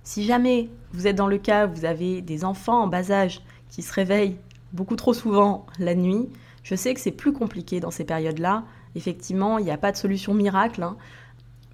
Si 0.03 0.25
jamais 0.25 0.69
vous 0.93 1.07
êtes 1.07 1.17
dans 1.17 1.27
le 1.27 1.39
cas 1.39 1.67
où 1.67 1.75
vous 1.75 1.85
avez 1.85 2.21
des 2.21 2.45
enfants 2.45 2.83
en 2.83 2.87
bas 2.87 3.11
âge 3.11 3.41
qui 3.71 3.83
se 3.83 3.93
réveillent 3.93 4.37
beaucoup 4.73 4.97
trop 4.97 5.15
souvent 5.15 5.67
la 5.79 5.95
nuit, 5.95 6.29
je 6.63 6.75
sais 6.75 6.95
que 6.95 7.01
c'est 7.01 7.11
plus 7.11 7.33
compliqué 7.33 7.81
dans 7.81 7.91
ces 7.91 8.05
périodes-là. 8.05 8.65
Effectivement, 8.95 9.59
il 9.59 9.65
n'y 9.65 9.71
a 9.71 9.79
pas 9.79 9.93
de 9.93 9.97
solution 9.97 10.35
miracle, 10.35 10.83
hein. 10.83 10.97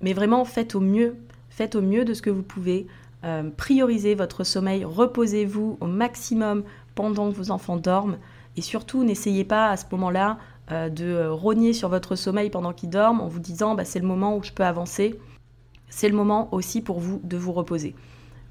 mais 0.00 0.12
vraiment 0.12 0.44
faites 0.44 0.74
au 0.74 0.80
mieux, 0.80 1.16
faites 1.50 1.74
au 1.74 1.82
mieux 1.82 2.04
de 2.04 2.14
ce 2.14 2.22
que 2.22 2.30
vous 2.30 2.42
pouvez. 2.42 2.86
Euh, 3.24 3.50
priorisez 3.54 4.14
votre 4.14 4.44
sommeil, 4.44 4.84
reposez-vous 4.84 5.76
au 5.80 5.86
maximum 5.86 6.64
pendant 6.94 7.30
que 7.30 7.36
vos 7.36 7.50
enfants 7.50 7.76
dorment, 7.76 8.16
et 8.56 8.62
surtout 8.62 9.04
n'essayez 9.04 9.44
pas 9.44 9.68
à 9.68 9.76
ce 9.76 9.84
moment-là 9.92 10.38
euh, 10.72 10.88
de 10.88 11.26
rogner 11.26 11.72
sur 11.72 11.88
votre 11.88 12.14
sommeil 12.14 12.48
pendant 12.48 12.72
qu'ils 12.72 12.90
dorment 12.90 13.20
en 13.20 13.28
vous 13.28 13.40
disant 13.40 13.74
bah, 13.74 13.84
c'est 13.84 13.98
le 13.98 14.06
moment 14.06 14.36
où 14.36 14.42
je 14.42 14.52
peux 14.52 14.64
avancer. 14.64 15.18
C'est 15.88 16.08
le 16.08 16.16
moment 16.16 16.48
aussi 16.52 16.80
pour 16.80 17.00
vous 17.00 17.20
de 17.24 17.36
vous 17.36 17.52
reposer. 17.52 17.94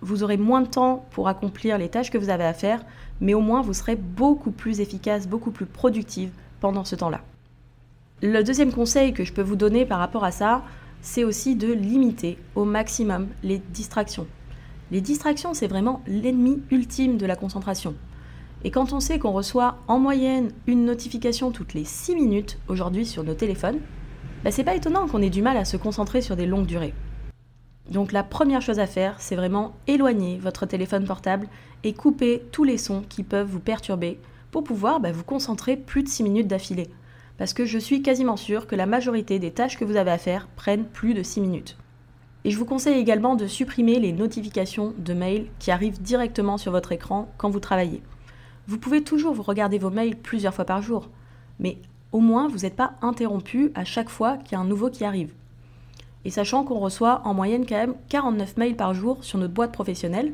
Vous 0.02 0.24
aurez 0.24 0.38
moins 0.38 0.62
de 0.62 0.68
temps 0.68 1.06
pour 1.12 1.28
accomplir 1.28 1.78
les 1.78 1.90
tâches 1.90 2.12
que 2.12 2.18
vous 2.18 2.30
avez 2.30 2.46
à 2.46 2.54
faire, 2.54 2.86
mais 3.22 3.34
au 3.34 3.42
moins 3.42 3.62
vous 3.62 3.74
serez 3.74 3.96
beaucoup 3.96 4.52
plus 4.52 4.82
efficace, 4.82 5.28
beaucoup 5.28 5.52
plus 5.52 5.66
productive 5.66 6.32
pendant 6.60 6.84
ce 6.84 6.96
temps-là. 6.96 7.22
Le 8.22 8.44
deuxième 8.44 8.74
conseil 8.74 9.14
que 9.14 9.24
je 9.24 9.34
peux 9.34 9.42
vous 9.42 9.56
donner 9.56 9.86
par 9.86 10.00
rapport 10.00 10.26
à 10.26 10.32
ça, 10.32 10.64
c'est 11.02 11.24
aussi 11.24 11.56
de 11.56 11.72
limiter 11.72 12.38
au 12.56 12.66
maximum 12.66 13.28
les 13.44 13.60
distractions. 13.60 14.28
Les 14.92 15.02
distractions, 15.02 15.54
c'est 15.54 15.68
vraiment 15.68 16.02
l'ennemi 16.08 16.62
ultime 16.72 17.18
de 17.18 17.26
la 17.26 17.36
concentration. 17.36 17.96
Et 18.64 18.72
quand 18.72 18.92
on 18.92 19.00
sait 19.00 19.20
qu'on 19.20 19.32
reçoit 19.32 19.78
en 19.88 20.00
moyenne 20.00 20.52
une 20.68 20.84
notification 20.86 21.52
toutes 21.52 21.74
les 21.74 21.86
6 21.86 22.16
minutes 22.16 22.58
aujourd'hui 22.68 23.06
sur 23.06 23.24
nos 23.24 23.34
téléphones, 23.34 23.80
bah 24.44 24.52
c'est 24.52 24.64
pas 24.64 24.76
étonnant 24.76 25.08
qu'on 25.08 25.22
ait 25.22 25.30
du 25.30 25.42
mal 25.42 25.58
à 25.58 25.66
se 25.66 25.78
concentrer 25.78 26.22
sur 26.22 26.36
des 26.36 26.46
longues 26.46 26.66
durées. 26.66 26.94
Donc 27.90 28.12
la 28.12 28.24
première 28.24 28.62
chose 28.62 28.80
à 28.80 28.88
faire, 28.88 29.16
c'est 29.20 29.36
vraiment 29.36 29.74
éloigner 29.88 30.38
votre 30.38 30.66
téléphone 30.66 31.06
portable 31.06 31.48
et 31.84 31.94
couper 31.94 32.44
tous 32.52 32.64
les 32.64 32.78
sons 32.78 33.04
qui 33.08 33.24
peuvent 33.24 33.48
vous 33.48 33.60
perturber 33.60 34.20
pour 34.52 34.64
pouvoir 34.64 35.00
bah, 35.00 35.12
vous 35.12 35.24
concentrer 35.24 35.78
plus 35.78 36.04
de 36.04 36.10
6 36.10 36.24
minutes 36.24 36.48
d'affilée. 36.48 36.90
Parce 37.40 37.54
que 37.54 37.66
je 37.66 37.80
suis 37.80 38.02
quasiment 38.02 38.36
sûre 38.36 38.68
que 38.68 38.76
la 38.76 38.86
majorité 38.86 39.40
des 39.40 39.52
tâches 39.52 39.78
que 39.78 39.86
vous 39.86 39.96
avez 39.96 40.12
à 40.12 40.18
faire 40.18 40.50
prennent 40.58 40.84
plus 40.84 41.14
de 41.14 41.24
6 41.24 41.40
minutes. 41.40 41.78
Et 42.44 42.52
je 42.52 42.58
vous 42.58 42.66
conseille 42.66 43.00
également 43.00 43.36
de 43.36 43.48
supprimer 43.48 43.98
les 43.98 44.12
notifications 44.12 44.94
de 44.98 45.14
mails 45.14 45.48
qui 45.58 45.72
arrivent 45.72 46.02
directement 46.02 46.58
sur 46.58 46.74
votre 46.74 46.92
écran 46.92 47.32
quand 47.38 47.50
vous 47.50 47.62
travaillez. 47.62 48.04
Vous 48.68 48.78
pouvez 48.78 49.04
toujours 49.04 49.34
vous 49.34 49.42
regarder 49.42 49.78
vos 49.78 49.90
mails 49.90 50.18
plusieurs 50.18 50.54
fois 50.54 50.66
par 50.66 50.82
jour, 50.82 51.08
mais 51.60 51.78
au 52.12 52.20
moins 52.20 52.50
vous 52.50 52.60
n'êtes 52.60 52.76
pas 52.76 52.96
interrompu 53.02 53.72
à 53.74 53.86
chaque 53.86 54.10
fois 54.10 54.36
qu'il 54.36 54.52
y 54.52 54.56
a 54.56 54.60
un 54.60 54.66
nouveau 54.66 54.90
qui 54.90 55.06
arrive. 55.06 55.32
Et 56.26 56.32
sachant 56.32 56.66
qu'on 56.66 56.80
reçoit 56.80 57.22
en 57.24 57.34
moyenne 57.34 57.66
quand 57.66 57.78
même 57.78 57.96
49 58.10 58.58
mails 58.58 58.76
par 58.76 58.94
jour 58.94 59.24
sur 59.24 59.40
notre 59.40 59.54
boîte 59.54 59.72
professionnelle, 59.72 60.34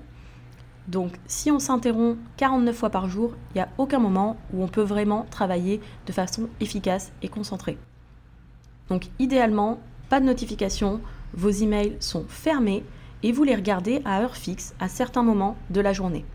donc 0.88 1.14
si 1.26 1.50
on 1.52 1.60
s'interrompt 1.60 2.18
49 2.38 2.76
fois 2.76 2.90
par 2.90 3.10
jour, 3.10 3.34
il 3.52 3.58
n'y 3.58 3.62
a 3.62 3.70
aucun 3.78 4.00
moment 4.00 4.38
où 4.54 4.64
on 4.64 4.68
peut 4.68 4.84
vraiment 4.84 5.26
travailler 5.30 5.82
de 6.06 6.12
façon 6.12 6.48
efficace 6.60 7.12
et 7.22 7.28
concentrée. 7.28 7.78
Donc 8.90 9.08
idéalement, 9.18 9.80
pas 10.10 10.20
de 10.20 10.26
notification, 10.26 11.02
vos 11.34 11.50
emails 11.50 11.98
sont 12.00 12.26
fermés 12.28 12.84
et 13.24 13.32
vous 13.32 13.44
les 13.44 13.56
regardez 13.56 14.02
à 14.06 14.22
heure 14.22 14.36
fixe 14.36 14.76
à 14.80 14.88
certains 14.88 15.24
moments 15.24 15.58
de 15.72 15.82
la 15.82 15.94
journée. 15.94 16.26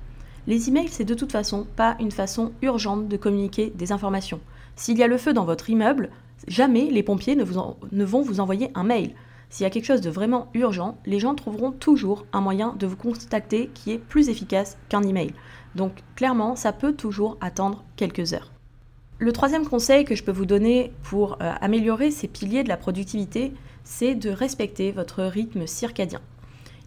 Les 0.47 0.69
emails, 0.69 0.89
c'est 0.89 1.05
de 1.05 1.15
toute 1.15 1.31
façon 1.31 1.67
pas 1.77 1.97
une 2.01 2.11
façon 2.11 2.53
urgente 2.63 3.07
de 3.07 3.17
communiquer 3.17 3.73
des 3.77 3.93
informations. 3.93 4.41
S'il 4.75 4.99
y 4.99 5.03
a 5.03 5.07
le 5.07 5.19
feu 5.19 5.33
dans 5.33 5.45
votre 5.45 5.71
immeuble, 5.71 6.11
jamais 6.49 6.91
les 6.91 7.03
pompiers 7.03 7.37
ne, 7.37 7.45
vont 7.45 8.23
vous 8.23 8.41
envoyer 8.41 8.71
un 8.75 8.83
mail. 8.83 9.15
S'il 9.51 9.65
y 9.65 9.67
a 9.67 9.71
quelque 9.71 9.87
chose 9.87 10.01
de 10.01 10.11
vraiment 10.11 10.49
urgent, 10.55 10.97
les 11.07 11.19
gens 11.19 11.35
trouveront 11.35 11.73
toujours 11.73 12.25
un 12.33 12.41
moyen 12.41 12.75
de 12.79 12.87
vous 12.87 12.97
contacter 12.97 13.69
qui 13.75 13.91
est 13.91 13.99
plus 13.99 14.29
efficace 14.29 14.79
qu'un 14.89 15.03
email. 15.03 15.35
Donc 15.75 15.93
clairement, 16.15 16.55
ça 16.55 16.73
peut 16.73 16.95
toujours 16.95 17.37
attendre 17.41 17.85
quelques 17.97 18.33
heures. 18.33 18.53
Le 19.19 19.33
troisième 19.33 19.67
conseil 19.67 20.05
que 20.05 20.15
je 20.15 20.23
peux 20.23 20.33
vous 20.33 20.47
donner 20.47 20.93
pour 21.03 21.35
euh, 21.43 21.53
améliorer 21.61 22.11
ces 22.11 22.29
piliers 22.29 22.63
de 22.63 22.69
la 22.69 22.77
productivité, 22.77 23.53
c'est 23.85 24.15
de 24.15 24.31
respecter 24.31 24.93
votre 24.93 25.25
rythme 25.25 25.67
circadien. 25.67 26.21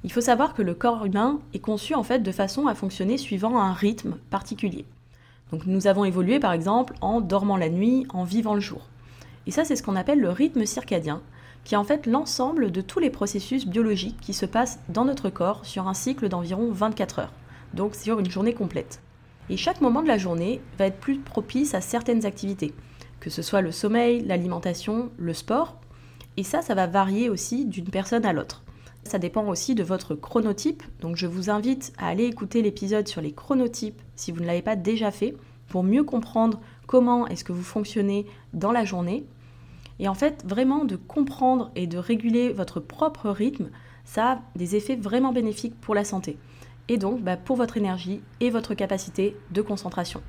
Il 0.06 0.12
faut 0.12 0.22
savoir 0.22 0.54
que 0.54 0.62
le 0.62 0.74
corps 0.74 1.06
humain 1.06 1.40
est 1.54 1.60
conçu 1.60 1.94
en 1.94 2.04
fait 2.04 2.20
de 2.20 2.32
façon 2.32 2.68
à 2.68 2.76
fonctionner 2.76 3.18
suivant 3.18 3.60
un 3.60 3.74
rythme 3.74 4.16
particulier. 4.30 4.86
Donc 5.52 5.66
nous 5.66 5.86
avons 5.86 6.06
évolué 6.06 6.40
par 6.40 6.54
exemple 6.54 6.94
en 7.02 7.22
dormant 7.22 7.58
la 7.58 7.70
nuit, 7.70 8.06
en 8.10 8.24
vivant 8.24 8.56
le 8.56 8.62
jour. 8.62 8.88
Et 9.46 9.52
ça 9.52 9.64
c'est 9.64 9.76
ce 9.76 9.84
qu'on 9.84 9.96
appelle 9.96 10.20
le 10.20 10.30
rythme 10.30 10.66
circadien, 10.66 11.22
qui 11.64 11.76
est 11.76 11.78
en 11.78 11.84
fait 11.84 12.06
l'ensemble 12.06 12.72
de 12.72 12.82
tous 12.82 13.00
les 13.00 13.10
processus 13.10 13.66
biologiques 13.66 14.20
qui 14.20 14.34
se 14.34 14.46
passent 14.46 14.80
dans 14.90 15.06
notre 15.06 15.30
corps 15.30 15.66
sur 15.66 15.88
un 15.88 15.94
cycle 15.94 16.30
d'environ 16.30 16.72
24 16.72 17.20
heures, 17.20 17.34
donc 17.74 17.96
sur 17.96 18.20
une 18.20 18.30
journée 18.30 18.54
complète. 18.54 19.02
Et 19.50 19.58
chaque 19.58 19.82
moment 19.82 20.02
de 20.02 20.08
la 20.08 20.18
journée 20.18 20.62
va 20.78 20.86
être 20.86 21.00
plus 21.00 21.20
propice 21.20 21.74
à 21.74 21.82
certaines 21.82 22.26
activités, 22.26 22.74
que 23.20 23.30
ce 23.30 23.42
soit 23.42 23.62
le 23.62 23.72
sommeil, 23.72 24.22
l'alimentation, 24.22 25.10
le 25.18 25.34
sport, 25.34 25.78
et 26.38 26.44
ça, 26.44 26.62
ça 26.62 26.76
va 26.76 26.88
varier 26.88 27.30
aussi 27.30 27.66
d'une 27.66 27.90
personne 27.90 28.26
à 28.26 28.34
l'autre. 28.34 28.64
Ça 29.04 29.20
dépend 29.20 29.46
aussi 29.48 29.76
de 29.76 29.84
votre 29.84 30.16
chronotype, 30.16 30.82
donc 31.02 31.18
je 31.18 31.28
vous 31.28 31.50
invite 31.50 31.94
à 31.98 32.08
aller 32.08 32.26
écouter 32.26 32.62
l'épisode 32.62 33.08
sur 33.08 33.22
les 33.22 33.34
chronotypes 33.34 34.02
si 34.16 34.32
vous 34.32 34.40
ne 34.40 34.46
l'avez 34.46 34.62
pas 34.62 34.76
déjà 34.76 35.12
fait, 35.12 35.36
pour 35.68 35.84
mieux 35.84 36.04
comprendre 36.04 36.62
comment 36.88 37.28
est-ce 37.28 37.44
que 37.44 37.52
vous 37.52 37.64
fonctionnez 37.64 38.26
dans 38.54 38.72
la 38.72 38.86
journée. 38.86 39.26
Et 40.00 40.08
en 40.08 40.14
fait, 40.14 40.44
vraiment 40.46 40.86
de 40.86 40.96
comprendre 40.96 41.72
et 41.76 41.88
de 41.88 41.98
réguler 41.98 42.52
votre 42.52 42.80
propre 42.80 43.30
rythme, 43.30 43.70
ça 44.06 44.32
a 44.32 44.42
des 44.56 44.76
effets 44.76 44.96
vraiment 44.96 45.32
bénéfiques 45.32 45.80
pour 45.80 45.96
la 45.96 46.04
santé. 46.04 46.38
Et 46.90 46.98
donc 46.98 47.22
bah, 47.22 47.38
pour 47.38 47.56
votre 47.56 47.78
énergie 47.78 48.22
et 48.40 48.50
votre 48.50 48.74
capacité 48.74 49.38
de 49.52 49.62
concentration. 49.62 50.22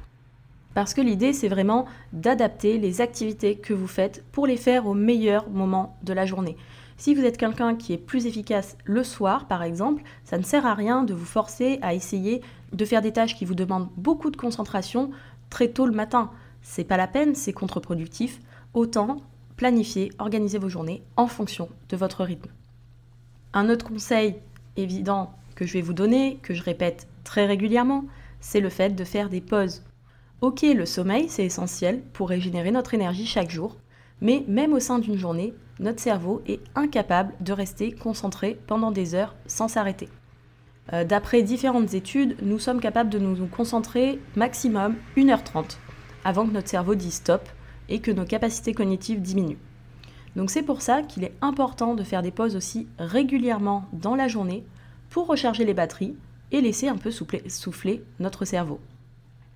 Parce 0.75 0.92
que 0.92 1.00
l'idée, 1.00 1.33
c'est 1.33 1.49
vraiment 1.49 1.87
d'adapter 2.12 2.78
les 2.78 3.00
activités 3.00 3.56
que 3.56 3.73
vous 3.73 3.87
faites 3.87 4.25
pour 4.33 4.47
les 4.47 4.56
faire 4.56 4.87
au 4.87 4.94
meilleur 4.94 5.49
moment 5.49 5.97
de 6.02 6.12
la 6.12 6.26
journée. 6.26 6.56
Si 6.97 7.14
vous 7.14 7.25
êtes 7.25 7.38
quelqu'un 7.38 7.75
qui 7.75 7.92
est 7.92 7.99
plus 7.99 8.26
efficace 8.26 8.76
le 8.85 9.02
soir, 9.02 9.47
par 9.47 9.62
exemple, 9.62 10.02
ça 10.25 10.38
ne 10.38 10.42
sert 10.42 10.66
à 10.66 10.75
rien 10.75 11.02
de 11.02 11.14
vous 11.14 11.25
forcer 11.25 11.78
à 11.83 11.94
essayer 11.94 12.40
de 12.73 12.85
faire 12.85 13.02
des 13.02 13.12
tâches 13.12 13.37
qui 13.37 13.44
vous 13.44 13.54
demandent 13.54 13.88
beaucoup 13.97 14.30
de 14.30 14.37
concentration 14.37 15.11
très 15.50 15.68
tôt 15.68 15.87
le 15.87 15.92
matin. 15.92 16.30
C'est 16.62 16.85
pas 16.85 16.97
la 16.97 17.06
peine, 17.06 17.35
c'est 17.35 17.52
contre-productif. 17.52 18.40
Autant 18.75 19.18
planifier, 19.56 20.12
organiser 20.18 20.58
vos 20.58 20.68
journées 20.68 21.02
en 21.16 21.26
fonction 21.26 21.68
de 21.88 21.96
votre 21.96 22.25
rythme. 22.25 22.50
Un 23.52 23.68
autre 23.70 23.87
conseil 23.87 24.37
évident 24.76 25.32
que 25.54 25.66
je 25.66 25.75
vais 25.75 25.80
vous 25.80 25.92
donner, 25.92 26.38
que 26.42 26.54
je 26.54 26.62
répète 26.62 27.06
très 27.23 27.46
régulièrement, 27.46 28.04
c'est 28.40 28.61
le 28.61 28.68
fait 28.68 28.90
de 28.90 29.04
faire 29.04 29.30
des 29.30 29.40
pauses. 29.40 29.82
Ok, 30.40 30.62
le 30.62 30.84
sommeil, 30.84 31.28
c'est 31.28 31.44
essentiel 31.44 32.02
pour 32.12 32.28
régénérer 32.28 32.70
notre 32.70 32.94
énergie 32.94 33.26
chaque 33.26 33.50
jour, 33.50 33.76
mais 34.20 34.44
même 34.49 34.73
au 34.73 34.80
sein 34.80 34.99
d'une 34.99 35.16
journée, 35.16 35.54
notre 35.80 36.00
cerveau 36.00 36.42
est 36.46 36.61
incapable 36.75 37.32
de 37.40 37.52
rester 37.52 37.92
concentré 37.92 38.58
pendant 38.66 38.90
des 38.90 39.14
heures 39.14 39.34
sans 39.46 39.68
s'arrêter. 39.68 40.08
Euh, 40.92 41.04
d'après 41.04 41.42
différentes 41.42 41.94
études, 41.94 42.37
nous 42.42 42.58
sommes 42.58 42.80
capables 42.80 43.11
de 43.11 43.18
nous 43.18 43.46
concentrer 43.46 44.20
maximum 44.37 44.96
1h30 45.16 45.76
avant 46.25 46.46
que 46.46 46.52
notre 46.52 46.68
cerveau 46.68 46.94
dise 46.94 47.14
stop 47.14 47.49
et 47.88 48.00
que 48.00 48.10
nos 48.10 48.24
capacités 48.24 48.74
cognitives 48.74 49.20
diminuent. 49.20 49.58
Donc 50.36 50.50
c'est 50.50 50.62
pour 50.62 50.82
ça 50.82 51.02
qu'il 51.02 51.24
est 51.24 51.34
important 51.40 51.94
de 51.94 52.02
faire 52.02 52.22
des 52.22 52.30
pauses 52.30 52.56
aussi 52.56 52.88
régulièrement 52.98 53.86
dans 53.92 54.16
la 54.16 54.28
journée 54.28 54.64
pour 55.10 55.26
recharger 55.26 55.64
les 55.64 55.74
batteries 55.74 56.16
et 56.50 56.60
laisser 56.60 56.88
un 56.88 56.96
peu 56.96 57.10
souffler 57.10 58.04
notre 58.18 58.44
cerveau. 58.44 58.80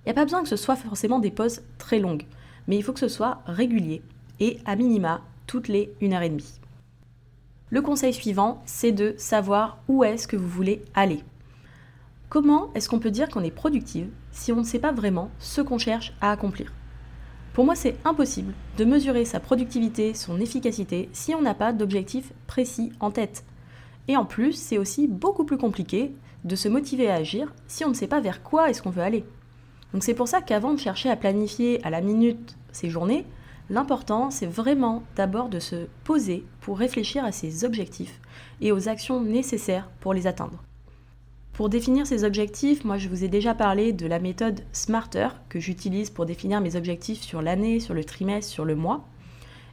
Il 0.05 0.07
n'y 0.07 0.11
a 0.11 0.15
pas 0.15 0.23
besoin 0.23 0.41
que 0.41 0.49
ce 0.49 0.55
soit 0.55 0.75
forcément 0.75 1.19
des 1.19 1.31
pauses 1.31 1.61
très 1.77 1.99
longues, 1.99 2.25
mais 2.67 2.77
il 2.77 2.83
faut 2.83 2.93
que 2.93 2.99
ce 2.99 3.09
soit 3.09 3.41
régulier 3.45 4.01
et 4.39 4.59
à 4.65 4.75
minima 4.75 5.21
toutes 5.47 5.67
les 5.67 5.93
1h30. 6.01 6.59
Le 7.71 7.81
conseil 7.81 8.13
suivant, 8.13 8.63
c'est 8.65 8.91
de 8.91 9.13
savoir 9.17 9.79
où 9.87 10.03
est-ce 10.03 10.27
que 10.27 10.37
vous 10.37 10.47
voulez 10.47 10.83
aller. 10.95 11.23
Comment 12.29 12.71
est-ce 12.73 12.89
qu'on 12.89 12.99
peut 12.99 13.11
dire 13.11 13.29
qu'on 13.29 13.43
est 13.43 13.51
productive 13.51 14.09
si 14.31 14.51
on 14.51 14.57
ne 14.57 14.63
sait 14.63 14.79
pas 14.79 14.91
vraiment 14.91 15.29
ce 15.39 15.61
qu'on 15.61 15.77
cherche 15.77 16.13
à 16.21 16.31
accomplir? 16.31 16.71
Pour 17.53 17.65
moi, 17.65 17.75
c'est 17.75 17.97
impossible 18.05 18.53
de 18.77 18.85
mesurer 18.85 19.25
sa 19.25 19.39
productivité, 19.39 20.13
son 20.13 20.39
efficacité, 20.39 21.09
si 21.13 21.35
on 21.35 21.41
n'a 21.41 21.53
pas 21.53 21.73
d'objectif 21.73 22.31
précis 22.47 22.91
en 22.99 23.11
tête. 23.11 23.43
Et 24.07 24.17
en 24.17 24.25
plus, 24.25 24.53
c'est 24.53 24.77
aussi 24.77 25.07
beaucoup 25.07 25.45
plus 25.45 25.57
compliqué 25.57 26.13
de 26.43 26.55
se 26.55 26.67
motiver 26.67 27.09
à 27.09 27.15
agir 27.15 27.53
si 27.67 27.83
on 27.85 27.89
ne 27.89 27.93
sait 27.93 28.07
pas 28.07 28.21
vers 28.21 28.43
quoi 28.43 28.69
est-ce 28.69 28.81
qu'on 28.81 28.89
veut 28.89 29.03
aller. 29.03 29.25
Donc 29.93 30.03
c'est 30.03 30.13
pour 30.13 30.27
ça 30.27 30.41
qu'avant 30.41 30.73
de 30.73 30.79
chercher 30.79 31.09
à 31.09 31.15
planifier 31.15 31.83
à 31.85 31.89
la 31.89 32.01
minute 32.01 32.55
ses 32.71 32.89
journées, 32.89 33.25
l'important 33.69 34.31
c'est 34.31 34.45
vraiment 34.45 35.03
d'abord 35.15 35.49
de 35.49 35.59
se 35.59 35.87
poser 36.03 36.45
pour 36.61 36.77
réfléchir 36.77 37.25
à 37.25 37.31
ses 37.31 37.65
objectifs 37.65 38.19
et 38.61 38.71
aux 38.71 38.87
actions 38.87 39.21
nécessaires 39.21 39.89
pour 39.99 40.13
les 40.13 40.27
atteindre. 40.27 40.63
Pour 41.59 41.67
définir 41.67 42.07
ces 42.07 42.23
objectifs, 42.23 42.85
moi 42.85 42.97
je 42.97 43.09
vous 43.09 43.25
ai 43.25 43.27
déjà 43.27 43.53
parlé 43.53 43.91
de 43.91 44.07
la 44.07 44.19
méthode 44.19 44.61
Smarter 44.71 45.27
que 45.49 45.59
j'utilise 45.59 46.09
pour 46.09 46.25
définir 46.25 46.61
mes 46.61 46.77
objectifs 46.77 47.19
sur 47.19 47.41
l'année, 47.41 47.81
sur 47.81 47.93
le 47.93 48.05
trimestre, 48.05 48.49
sur 48.49 48.63
le 48.63 48.77
mois. 48.77 49.05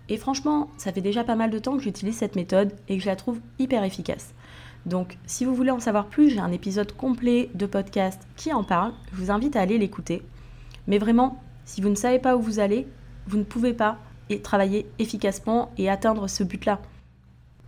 Et 0.09 0.17
franchement, 0.17 0.69
ça 0.79 0.93
fait 0.93 1.01
déjà 1.01 1.23
pas 1.23 1.37
mal 1.37 1.49
de 1.49 1.61
temps 1.61 1.77
que 1.77 1.85
j'utilise 1.85 2.17
cette 2.17 2.35
méthode 2.35 2.73
et 2.89 2.97
que 2.97 3.03
je 3.05 3.09
la 3.09 3.15
trouve 3.15 3.39
hyper 3.61 3.85
efficace. 3.85 4.35
Donc, 4.85 5.17
si 5.27 5.45
vous 5.45 5.55
voulez 5.55 5.71
en 5.71 5.79
savoir 5.79 6.07
plus, 6.07 6.31
j'ai 6.31 6.41
un 6.41 6.51
épisode 6.51 6.91
complet 6.91 7.51
de 7.55 7.67
podcast 7.67 8.21
qui 8.35 8.53
en 8.53 8.65
parle. 8.65 8.93
Je 9.13 9.19
vous 9.19 9.31
invite 9.31 9.55
à 9.55 9.61
aller 9.61 9.79
l'écouter. 9.79 10.23
Mais 10.89 10.99
vraiment, 10.99 11.41
si 11.67 11.83
vous 11.83 11.89
ne 11.89 11.95
savez 11.95 12.19
pas 12.19 12.37
où 12.37 12.43
vous 12.43 12.59
allez, 12.59 12.89
vous 13.29 13.39
ne 13.39 13.45
pouvez 13.45 13.75
pas 13.75 13.99
travailler 14.43 14.89
efficacement 14.99 15.71
et 15.79 15.89
atteindre 15.89 16.27
ce 16.27 16.43
but-là. 16.43 16.81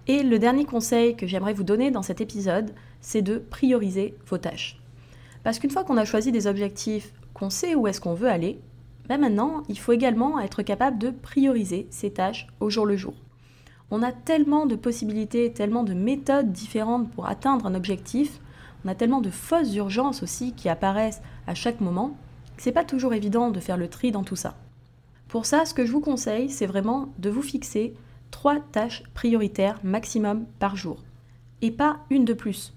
Et 0.08 0.24
le 0.24 0.40
dernier 0.40 0.64
conseil 0.64 1.14
que 1.14 1.28
j'aimerais 1.28 1.52
vous 1.52 1.62
donner 1.62 1.92
dans 1.92 2.02
cet 2.02 2.20
épisode, 2.20 2.72
c'est 3.00 3.22
de 3.22 3.38
prioriser 3.38 4.14
vos 4.26 4.38
tâches. 4.38 4.80
Parce 5.44 5.58
qu'une 5.58 5.70
fois 5.70 5.84
qu'on 5.84 5.96
a 5.96 6.04
choisi 6.04 6.32
des 6.32 6.46
objectifs, 6.46 7.12
qu'on 7.34 7.50
sait 7.50 7.74
où 7.74 7.86
est-ce 7.86 8.00
qu'on 8.00 8.14
veut 8.14 8.28
aller, 8.28 8.60
ben 9.08 9.18
maintenant, 9.18 9.62
il 9.68 9.78
faut 9.78 9.92
également 9.92 10.38
être 10.40 10.62
capable 10.62 10.98
de 10.98 11.10
prioriser 11.10 11.86
ces 11.90 12.10
tâches 12.10 12.46
au 12.60 12.68
jour 12.68 12.84
le 12.84 12.96
jour. 12.96 13.14
On 13.90 14.02
a 14.02 14.12
tellement 14.12 14.66
de 14.66 14.76
possibilités, 14.76 15.52
tellement 15.52 15.82
de 15.82 15.94
méthodes 15.94 16.52
différentes 16.52 17.10
pour 17.10 17.26
atteindre 17.26 17.66
un 17.66 17.74
objectif. 17.74 18.38
On 18.84 18.88
a 18.88 18.94
tellement 18.94 19.22
de 19.22 19.30
fausses 19.30 19.74
urgences 19.74 20.22
aussi 20.22 20.52
qui 20.52 20.68
apparaissent 20.68 21.22
à 21.46 21.54
chaque 21.54 21.80
moment 21.80 22.16
que 22.56 22.62
c'est 22.62 22.72
pas 22.72 22.84
toujours 22.84 23.14
évident 23.14 23.50
de 23.50 23.60
faire 23.60 23.78
le 23.78 23.88
tri 23.88 24.12
dans 24.12 24.24
tout 24.24 24.36
ça. 24.36 24.56
Pour 25.28 25.46
ça, 25.46 25.64
ce 25.64 25.72
que 25.72 25.86
je 25.86 25.92
vous 25.92 26.00
conseille, 26.00 26.50
c'est 26.50 26.66
vraiment 26.66 27.08
de 27.18 27.30
vous 27.30 27.42
fixer 27.42 27.94
trois 28.30 28.60
tâches 28.60 29.02
prioritaires 29.14 29.78
maximum 29.82 30.44
par 30.58 30.76
jour 30.76 31.02
et 31.62 31.70
pas 31.70 32.00
une 32.10 32.24
de 32.24 32.34
plus. 32.34 32.74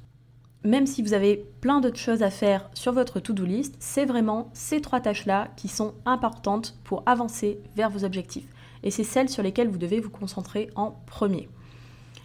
Même 0.64 0.86
si 0.86 1.02
vous 1.02 1.14
avez 1.14 1.44
plein 1.60 1.82
d'autres 1.82 1.98
choses 1.98 2.22
à 2.22 2.30
faire 2.30 2.70
sur 2.74 2.94
votre 2.94 3.20
to-do 3.20 3.46
list, 3.46 3.76
c'est 3.80 4.06
vraiment 4.06 4.52
ces 4.54 4.80
trois 4.80 5.00
tâches-là 5.00 5.48
qui 5.58 5.68
sont 5.68 5.96
importantes 6.06 6.78
pour 6.84 7.02
avancer 7.08 7.60
vers 7.76 7.90
vos 7.90 8.04
objectifs 8.04 8.48
et 8.84 8.92
c'est 8.92 9.04
celles 9.04 9.30
sur 9.30 9.44
lesquelles 9.44 9.70
vous 9.70 9.78
devez 9.78 10.00
vous 10.00 10.10
concentrer 10.10 10.70
en 10.76 10.92
premier. 11.06 11.50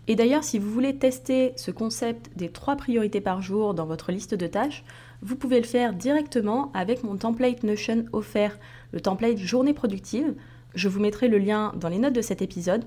Et 0.09 0.15
d'ailleurs, 0.15 0.45
si 0.45 0.59
vous 0.59 0.71
voulez 0.71 0.97
tester 0.97 1.53
ce 1.57 1.71
concept 1.71 2.31
des 2.37 2.49
trois 2.49 2.77
priorités 2.77 3.21
par 3.21 3.43
jour 3.43 3.75
dans 3.75 3.87
votre 3.87 4.13
liste 4.13 4.35
de 4.35 4.47
tâches, 4.47 4.85
vous 5.21 5.37
pouvez 5.37 5.59
le 5.59 5.67
faire 5.67 5.93
directement 5.93 6.71
avec 6.75 7.03
mon 7.03 7.17
template 7.17 7.65
Notion 7.65 8.05
offert, 8.13 8.59
le 8.93 9.01
template 9.01 9.39
journée 9.39 9.75
productive. 9.75 10.35
Je 10.75 10.89
vous 10.89 11.01
mettrai 11.01 11.29
le 11.29 11.39
lien 11.39 11.73
dans 11.77 11.89
les 11.89 11.99
notes 11.99 12.13
de 12.13 12.23
cet 12.23 12.41
épisode. 12.41 12.85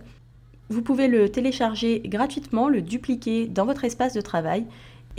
Vous 0.69 0.81
pouvez 0.81 1.07
le 1.07 1.29
télécharger 1.29 1.99
gratuitement, 2.05 2.69
le 2.69 2.81
dupliquer 2.81 3.47
dans 3.47 3.65
votre 3.65 3.83
espace 3.83 4.13
de 4.13 4.21
travail 4.21 4.65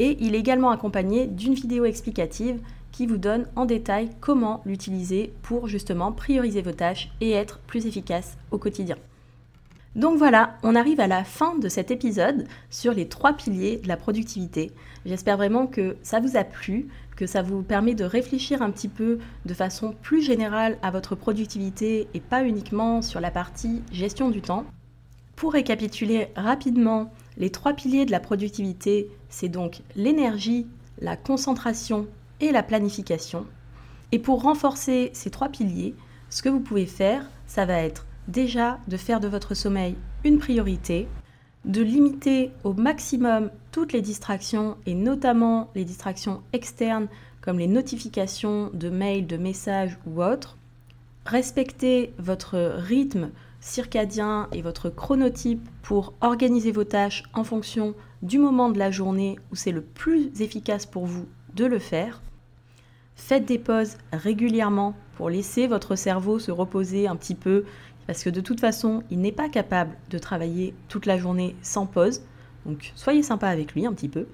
et 0.00 0.16
il 0.18 0.34
est 0.34 0.38
également 0.38 0.70
accompagné 0.70 1.26
d'une 1.26 1.52
vidéo 1.52 1.84
explicative 1.84 2.58
qui 2.90 3.06
vous 3.06 3.18
donne 3.18 3.46
en 3.54 3.66
détail 3.66 4.08
comment 4.20 4.62
l'utiliser 4.64 5.34
pour 5.42 5.68
justement 5.68 6.10
prioriser 6.10 6.62
vos 6.62 6.72
tâches 6.72 7.10
et 7.20 7.32
être 7.32 7.58
plus 7.66 7.84
efficace 7.86 8.38
au 8.50 8.56
quotidien. 8.56 8.96
Donc 9.94 10.16
voilà, 10.16 10.56
on 10.62 10.74
arrive 10.74 11.00
à 11.00 11.06
la 11.06 11.22
fin 11.22 11.58
de 11.58 11.68
cet 11.68 11.90
épisode 11.90 12.46
sur 12.70 12.94
les 12.94 13.08
trois 13.08 13.34
piliers 13.34 13.76
de 13.76 13.88
la 13.88 13.98
productivité. 13.98 14.72
J'espère 15.04 15.36
vraiment 15.36 15.66
que 15.66 15.98
ça 16.02 16.18
vous 16.18 16.34
a 16.38 16.44
plu, 16.44 16.88
que 17.14 17.26
ça 17.26 17.42
vous 17.42 17.62
permet 17.62 17.94
de 17.94 18.04
réfléchir 18.04 18.62
un 18.62 18.70
petit 18.70 18.88
peu 18.88 19.18
de 19.44 19.54
façon 19.54 19.94
plus 20.00 20.22
générale 20.22 20.78
à 20.80 20.90
votre 20.90 21.14
productivité 21.14 22.08
et 22.14 22.20
pas 22.20 22.42
uniquement 22.42 23.02
sur 23.02 23.20
la 23.20 23.30
partie 23.30 23.82
gestion 23.92 24.30
du 24.30 24.40
temps. 24.40 24.64
Pour 25.36 25.52
récapituler 25.52 26.28
rapidement, 26.36 27.12
les 27.36 27.50
trois 27.50 27.74
piliers 27.74 28.06
de 28.06 28.12
la 28.12 28.20
productivité, 28.20 29.10
c'est 29.30 29.48
donc 29.48 29.82
l'énergie, 29.96 30.66
la 31.00 31.16
concentration 31.16 32.06
et 32.40 32.52
la 32.52 32.62
planification. 32.62 33.46
Et 34.12 34.18
pour 34.18 34.42
renforcer 34.42 35.10
ces 35.14 35.30
trois 35.30 35.48
piliers, 35.48 35.94
ce 36.28 36.42
que 36.42 36.48
vous 36.48 36.60
pouvez 36.60 36.86
faire, 36.86 37.24
ça 37.46 37.64
va 37.64 37.78
être 37.78 38.06
déjà 38.28 38.78
de 38.88 38.96
faire 38.96 39.20
de 39.20 39.28
votre 39.28 39.54
sommeil 39.54 39.96
une 40.24 40.38
priorité, 40.38 41.08
de 41.64 41.82
limiter 41.82 42.50
au 42.64 42.72
maximum 42.72 43.50
toutes 43.72 43.92
les 43.92 44.02
distractions 44.02 44.76
et 44.86 44.94
notamment 44.94 45.70
les 45.74 45.84
distractions 45.84 46.42
externes 46.52 47.08
comme 47.40 47.58
les 47.58 47.66
notifications 47.66 48.70
de 48.74 48.90
mails, 48.90 49.26
de 49.26 49.36
messages 49.36 49.98
ou 50.06 50.22
autres, 50.22 50.56
respecter 51.24 52.12
votre 52.18 52.74
rythme 52.76 53.30
circadien 53.60 54.48
et 54.52 54.62
votre 54.62 54.88
chronotype 54.88 55.66
pour 55.82 56.14
organiser 56.20 56.72
vos 56.72 56.84
tâches 56.84 57.24
en 57.34 57.44
fonction 57.44 57.94
du 58.22 58.38
moment 58.38 58.70
de 58.70 58.78
la 58.78 58.90
journée 58.90 59.38
où 59.50 59.56
c'est 59.56 59.72
le 59.72 59.82
plus 59.82 60.40
efficace 60.40 60.86
pour 60.86 61.06
vous 61.06 61.26
de 61.54 61.64
le 61.64 61.78
faire, 61.78 62.20
Faites 63.20 63.44
des 63.44 63.58
pauses 63.58 63.98
régulièrement 64.12 64.94
pour 65.14 65.28
laisser 65.28 65.66
votre 65.66 65.94
cerveau 65.94 66.38
se 66.38 66.50
reposer 66.50 67.06
un 67.06 67.16
petit 67.16 67.34
peu, 67.34 67.64
parce 68.06 68.24
que 68.24 68.30
de 68.30 68.40
toute 68.40 68.60
façon, 68.60 69.04
il 69.10 69.20
n'est 69.20 69.30
pas 69.30 69.50
capable 69.50 69.96
de 70.08 70.18
travailler 70.18 70.74
toute 70.88 71.06
la 71.06 71.18
journée 71.18 71.54
sans 71.62 71.86
pause. 71.86 72.22
Donc 72.64 72.92
soyez 72.96 73.22
sympa 73.22 73.48
avec 73.48 73.74
lui 73.74 73.86
un 73.86 73.92
petit 73.92 74.08
peu. 74.08 74.26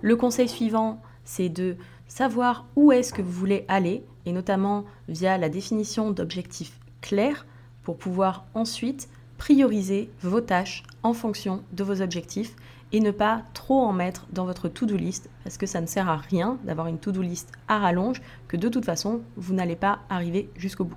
Le 0.00 0.16
conseil 0.16 0.48
suivant, 0.48 1.00
c'est 1.24 1.50
de 1.50 1.76
savoir 2.08 2.66
où 2.74 2.90
est-ce 2.90 3.12
que 3.12 3.22
vous 3.22 3.30
voulez 3.30 3.66
aller, 3.68 4.02
et 4.24 4.32
notamment 4.32 4.86
via 5.06 5.36
la 5.36 5.50
définition 5.50 6.10
d'objectifs 6.10 6.80
clairs, 7.02 7.46
pour 7.84 7.98
pouvoir 7.98 8.46
ensuite 8.54 9.08
prioriser 9.36 10.10
vos 10.22 10.40
tâches 10.40 10.84
en 11.02 11.12
fonction 11.12 11.62
de 11.72 11.84
vos 11.84 12.00
objectifs 12.00 12.56
et 12.92 13.00
ne 13.00 13.10
pas 13.10 13.42
trop 13.54 13.80
en 13.80 13.92
mettre 13.92 14.26
dans 14.32 14.44
votre 14.44 14.68
to-do 14.68 14.96
list 14.96 15.30
parce 15.44 15.56
que 15.56 15.66
ça 15.66 15.80
ne 15.80 15.86
sert 15.86 16.08
à 16.08 16.16
rien 16.16 16.58
d'avoir 16.64 16.86
une 16.86 16.98
to-do 16.98 17.22
list 17.22 17.52
à 17.68 17.78
rallonge 17.78 18.20
que 18.48 18.56
de 18.56 18.68
toute 18.68 18.84
façon 18.84 19.20
vous 19.36 19.54
n'allez 19.54 19.76
pas 19.76 20.00
arriver 20.08 20.50
jusqu'au 20.56 20.84
bout. 20.84 20.96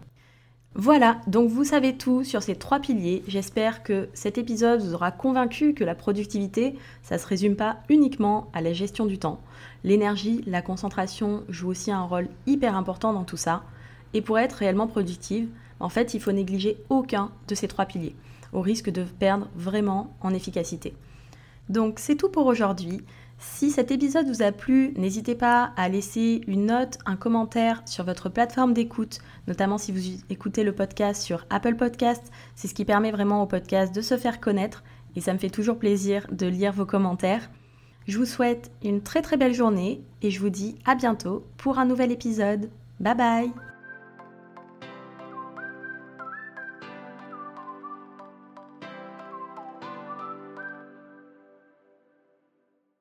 Voilà, 0.76 1.22
donc 1.28 1.52
vous 1.52 1.64
savez 1.64 1.96
tout 1.96 2.24
sur 2.24 2.42
ces 2.42 2.56
trois 2.56 2.80
piliers. 2.80 3.24
J'espère 3.28 3.84
que 3.84 4.10
cet 4.16 4.40
épisode 4.40 4.82
vous 4.82 4.96
aura 4.96 5.12
convaincu 5.12 5.76
que 5.76 5.84
la 5.84 5.94
productivité, 5.94 6.76
ça 7.04 7.16
ne 7.16 7.20
se 7.20 7.28
résume 7.28 7.56
pas 7.56 7.78
uniquement 7.90 8.50
à 8.54 8.62
la 8.62 8.74
gestion 8.74 9.06
du 9.06 9.20
temps. 9.20 9.40
L'énergie, 9.84 10.44
la 10.48 10.64
concentration 10.64 11.44
jouent 11.48 11.70
aussi 11.70 11.92
un 11.92 12.02
rôle 12.02 12.28
hyper 12.48 12.76
important 12.76 13.14
dans 13.14 13.24
tout 13.24 13.38
ça. 13.38 13.62
Et 14.16 14.22
pour 14.22 14.40
être 14.40 14.54
réellement 14.54 14.88
productive, 14.88 15.48
en 15.80 15.90
fait, 15.90 16.16
il 16.16 16.20
faut 16.20 16.32
négliger 16.32 16.78
aucun 16.90 17.30
de 17.48 17.54
ces 17.54 17.68
trois 17.68 17.86
piliers, 17.86 18.16
au 18.52 18.62
risque 18.62 18.90
de 18.90 19.04
perdre 19.04 19.50
vraiment 19.56 20.16
en 20.22 20.34
efficacité. 20.34 20.96
Donc 21.70 22.00
c'est 22.00 22.16
tout 22.16 22.30
pour 22.30 22.46
aujourd'hui. 22.46 23.02
Si 23.40 23.72
cet 23.72 23.92
épisode 23.92 24.28
vous 24.28 24.42
a 24.42 24.52
plu, 24.52 24.94
n'hésitez 24.98 25.36
pas 25.36 25.74
à 25.76 25.90
laisser 25.90 26.42
une 26.48 26.68
note, 26.68 26.98
un 27.06 27.18
commentaire 27.18 27.82
sur 27.86 28.06
votre 28.06 28.30
plateforme 28.30 28.74
d'écoute, 28.74 29.20
notamment 29.48 29.78
si 29.78 29.92
vous 29.92 30.24
écoutez 30.30 30.64
le 30.64 30.74
podcast 30.74 31.22
sur 31.22 31.46
Apple 31.50 31.76
Podcast. 31.76 32.32
C'est 32.56 32.68
ce 32.68 32.74
qui 32.74 32.86
permet 32.86 33.12
vraiment 33.12 33.44
au 33.44 33.46
podcast 33.46 33.94
de 33.94 34.02
se 34.02 34.18
faire 34.18 34.40
connaître 34.40 34.84
et 35.16 35.22
ça 35.22 35.34
me 35.34 35.40
fait 35.40 35.50
toujours 35.50 35.78
plaisir 35.78 36.26
de 36.32 36.48
lire 36.48 36.74
vos 36.74 36.86
commentaires. 36.86 37.50
Je 38.08 38.18
vous 38.18 38.26
souhaite 38.26 38.72
une 38.84 39.02
très 39.02 39.22
très 39.22 39.38
belle 39.38 39.54
journée 39.54 40.02
et 40.22 40.32
je 40.32 40.40
vous 40.40 40.50
dis 40.50 40.76
à 40.86 40.96
bientôt 40.96 41.46
pour 41.58 41.80
un 41.80 41.86
nouvel 41.86 42.12
épisode. 42.12 42.70
Bye 43.00 43.16
bye 43.16 43.73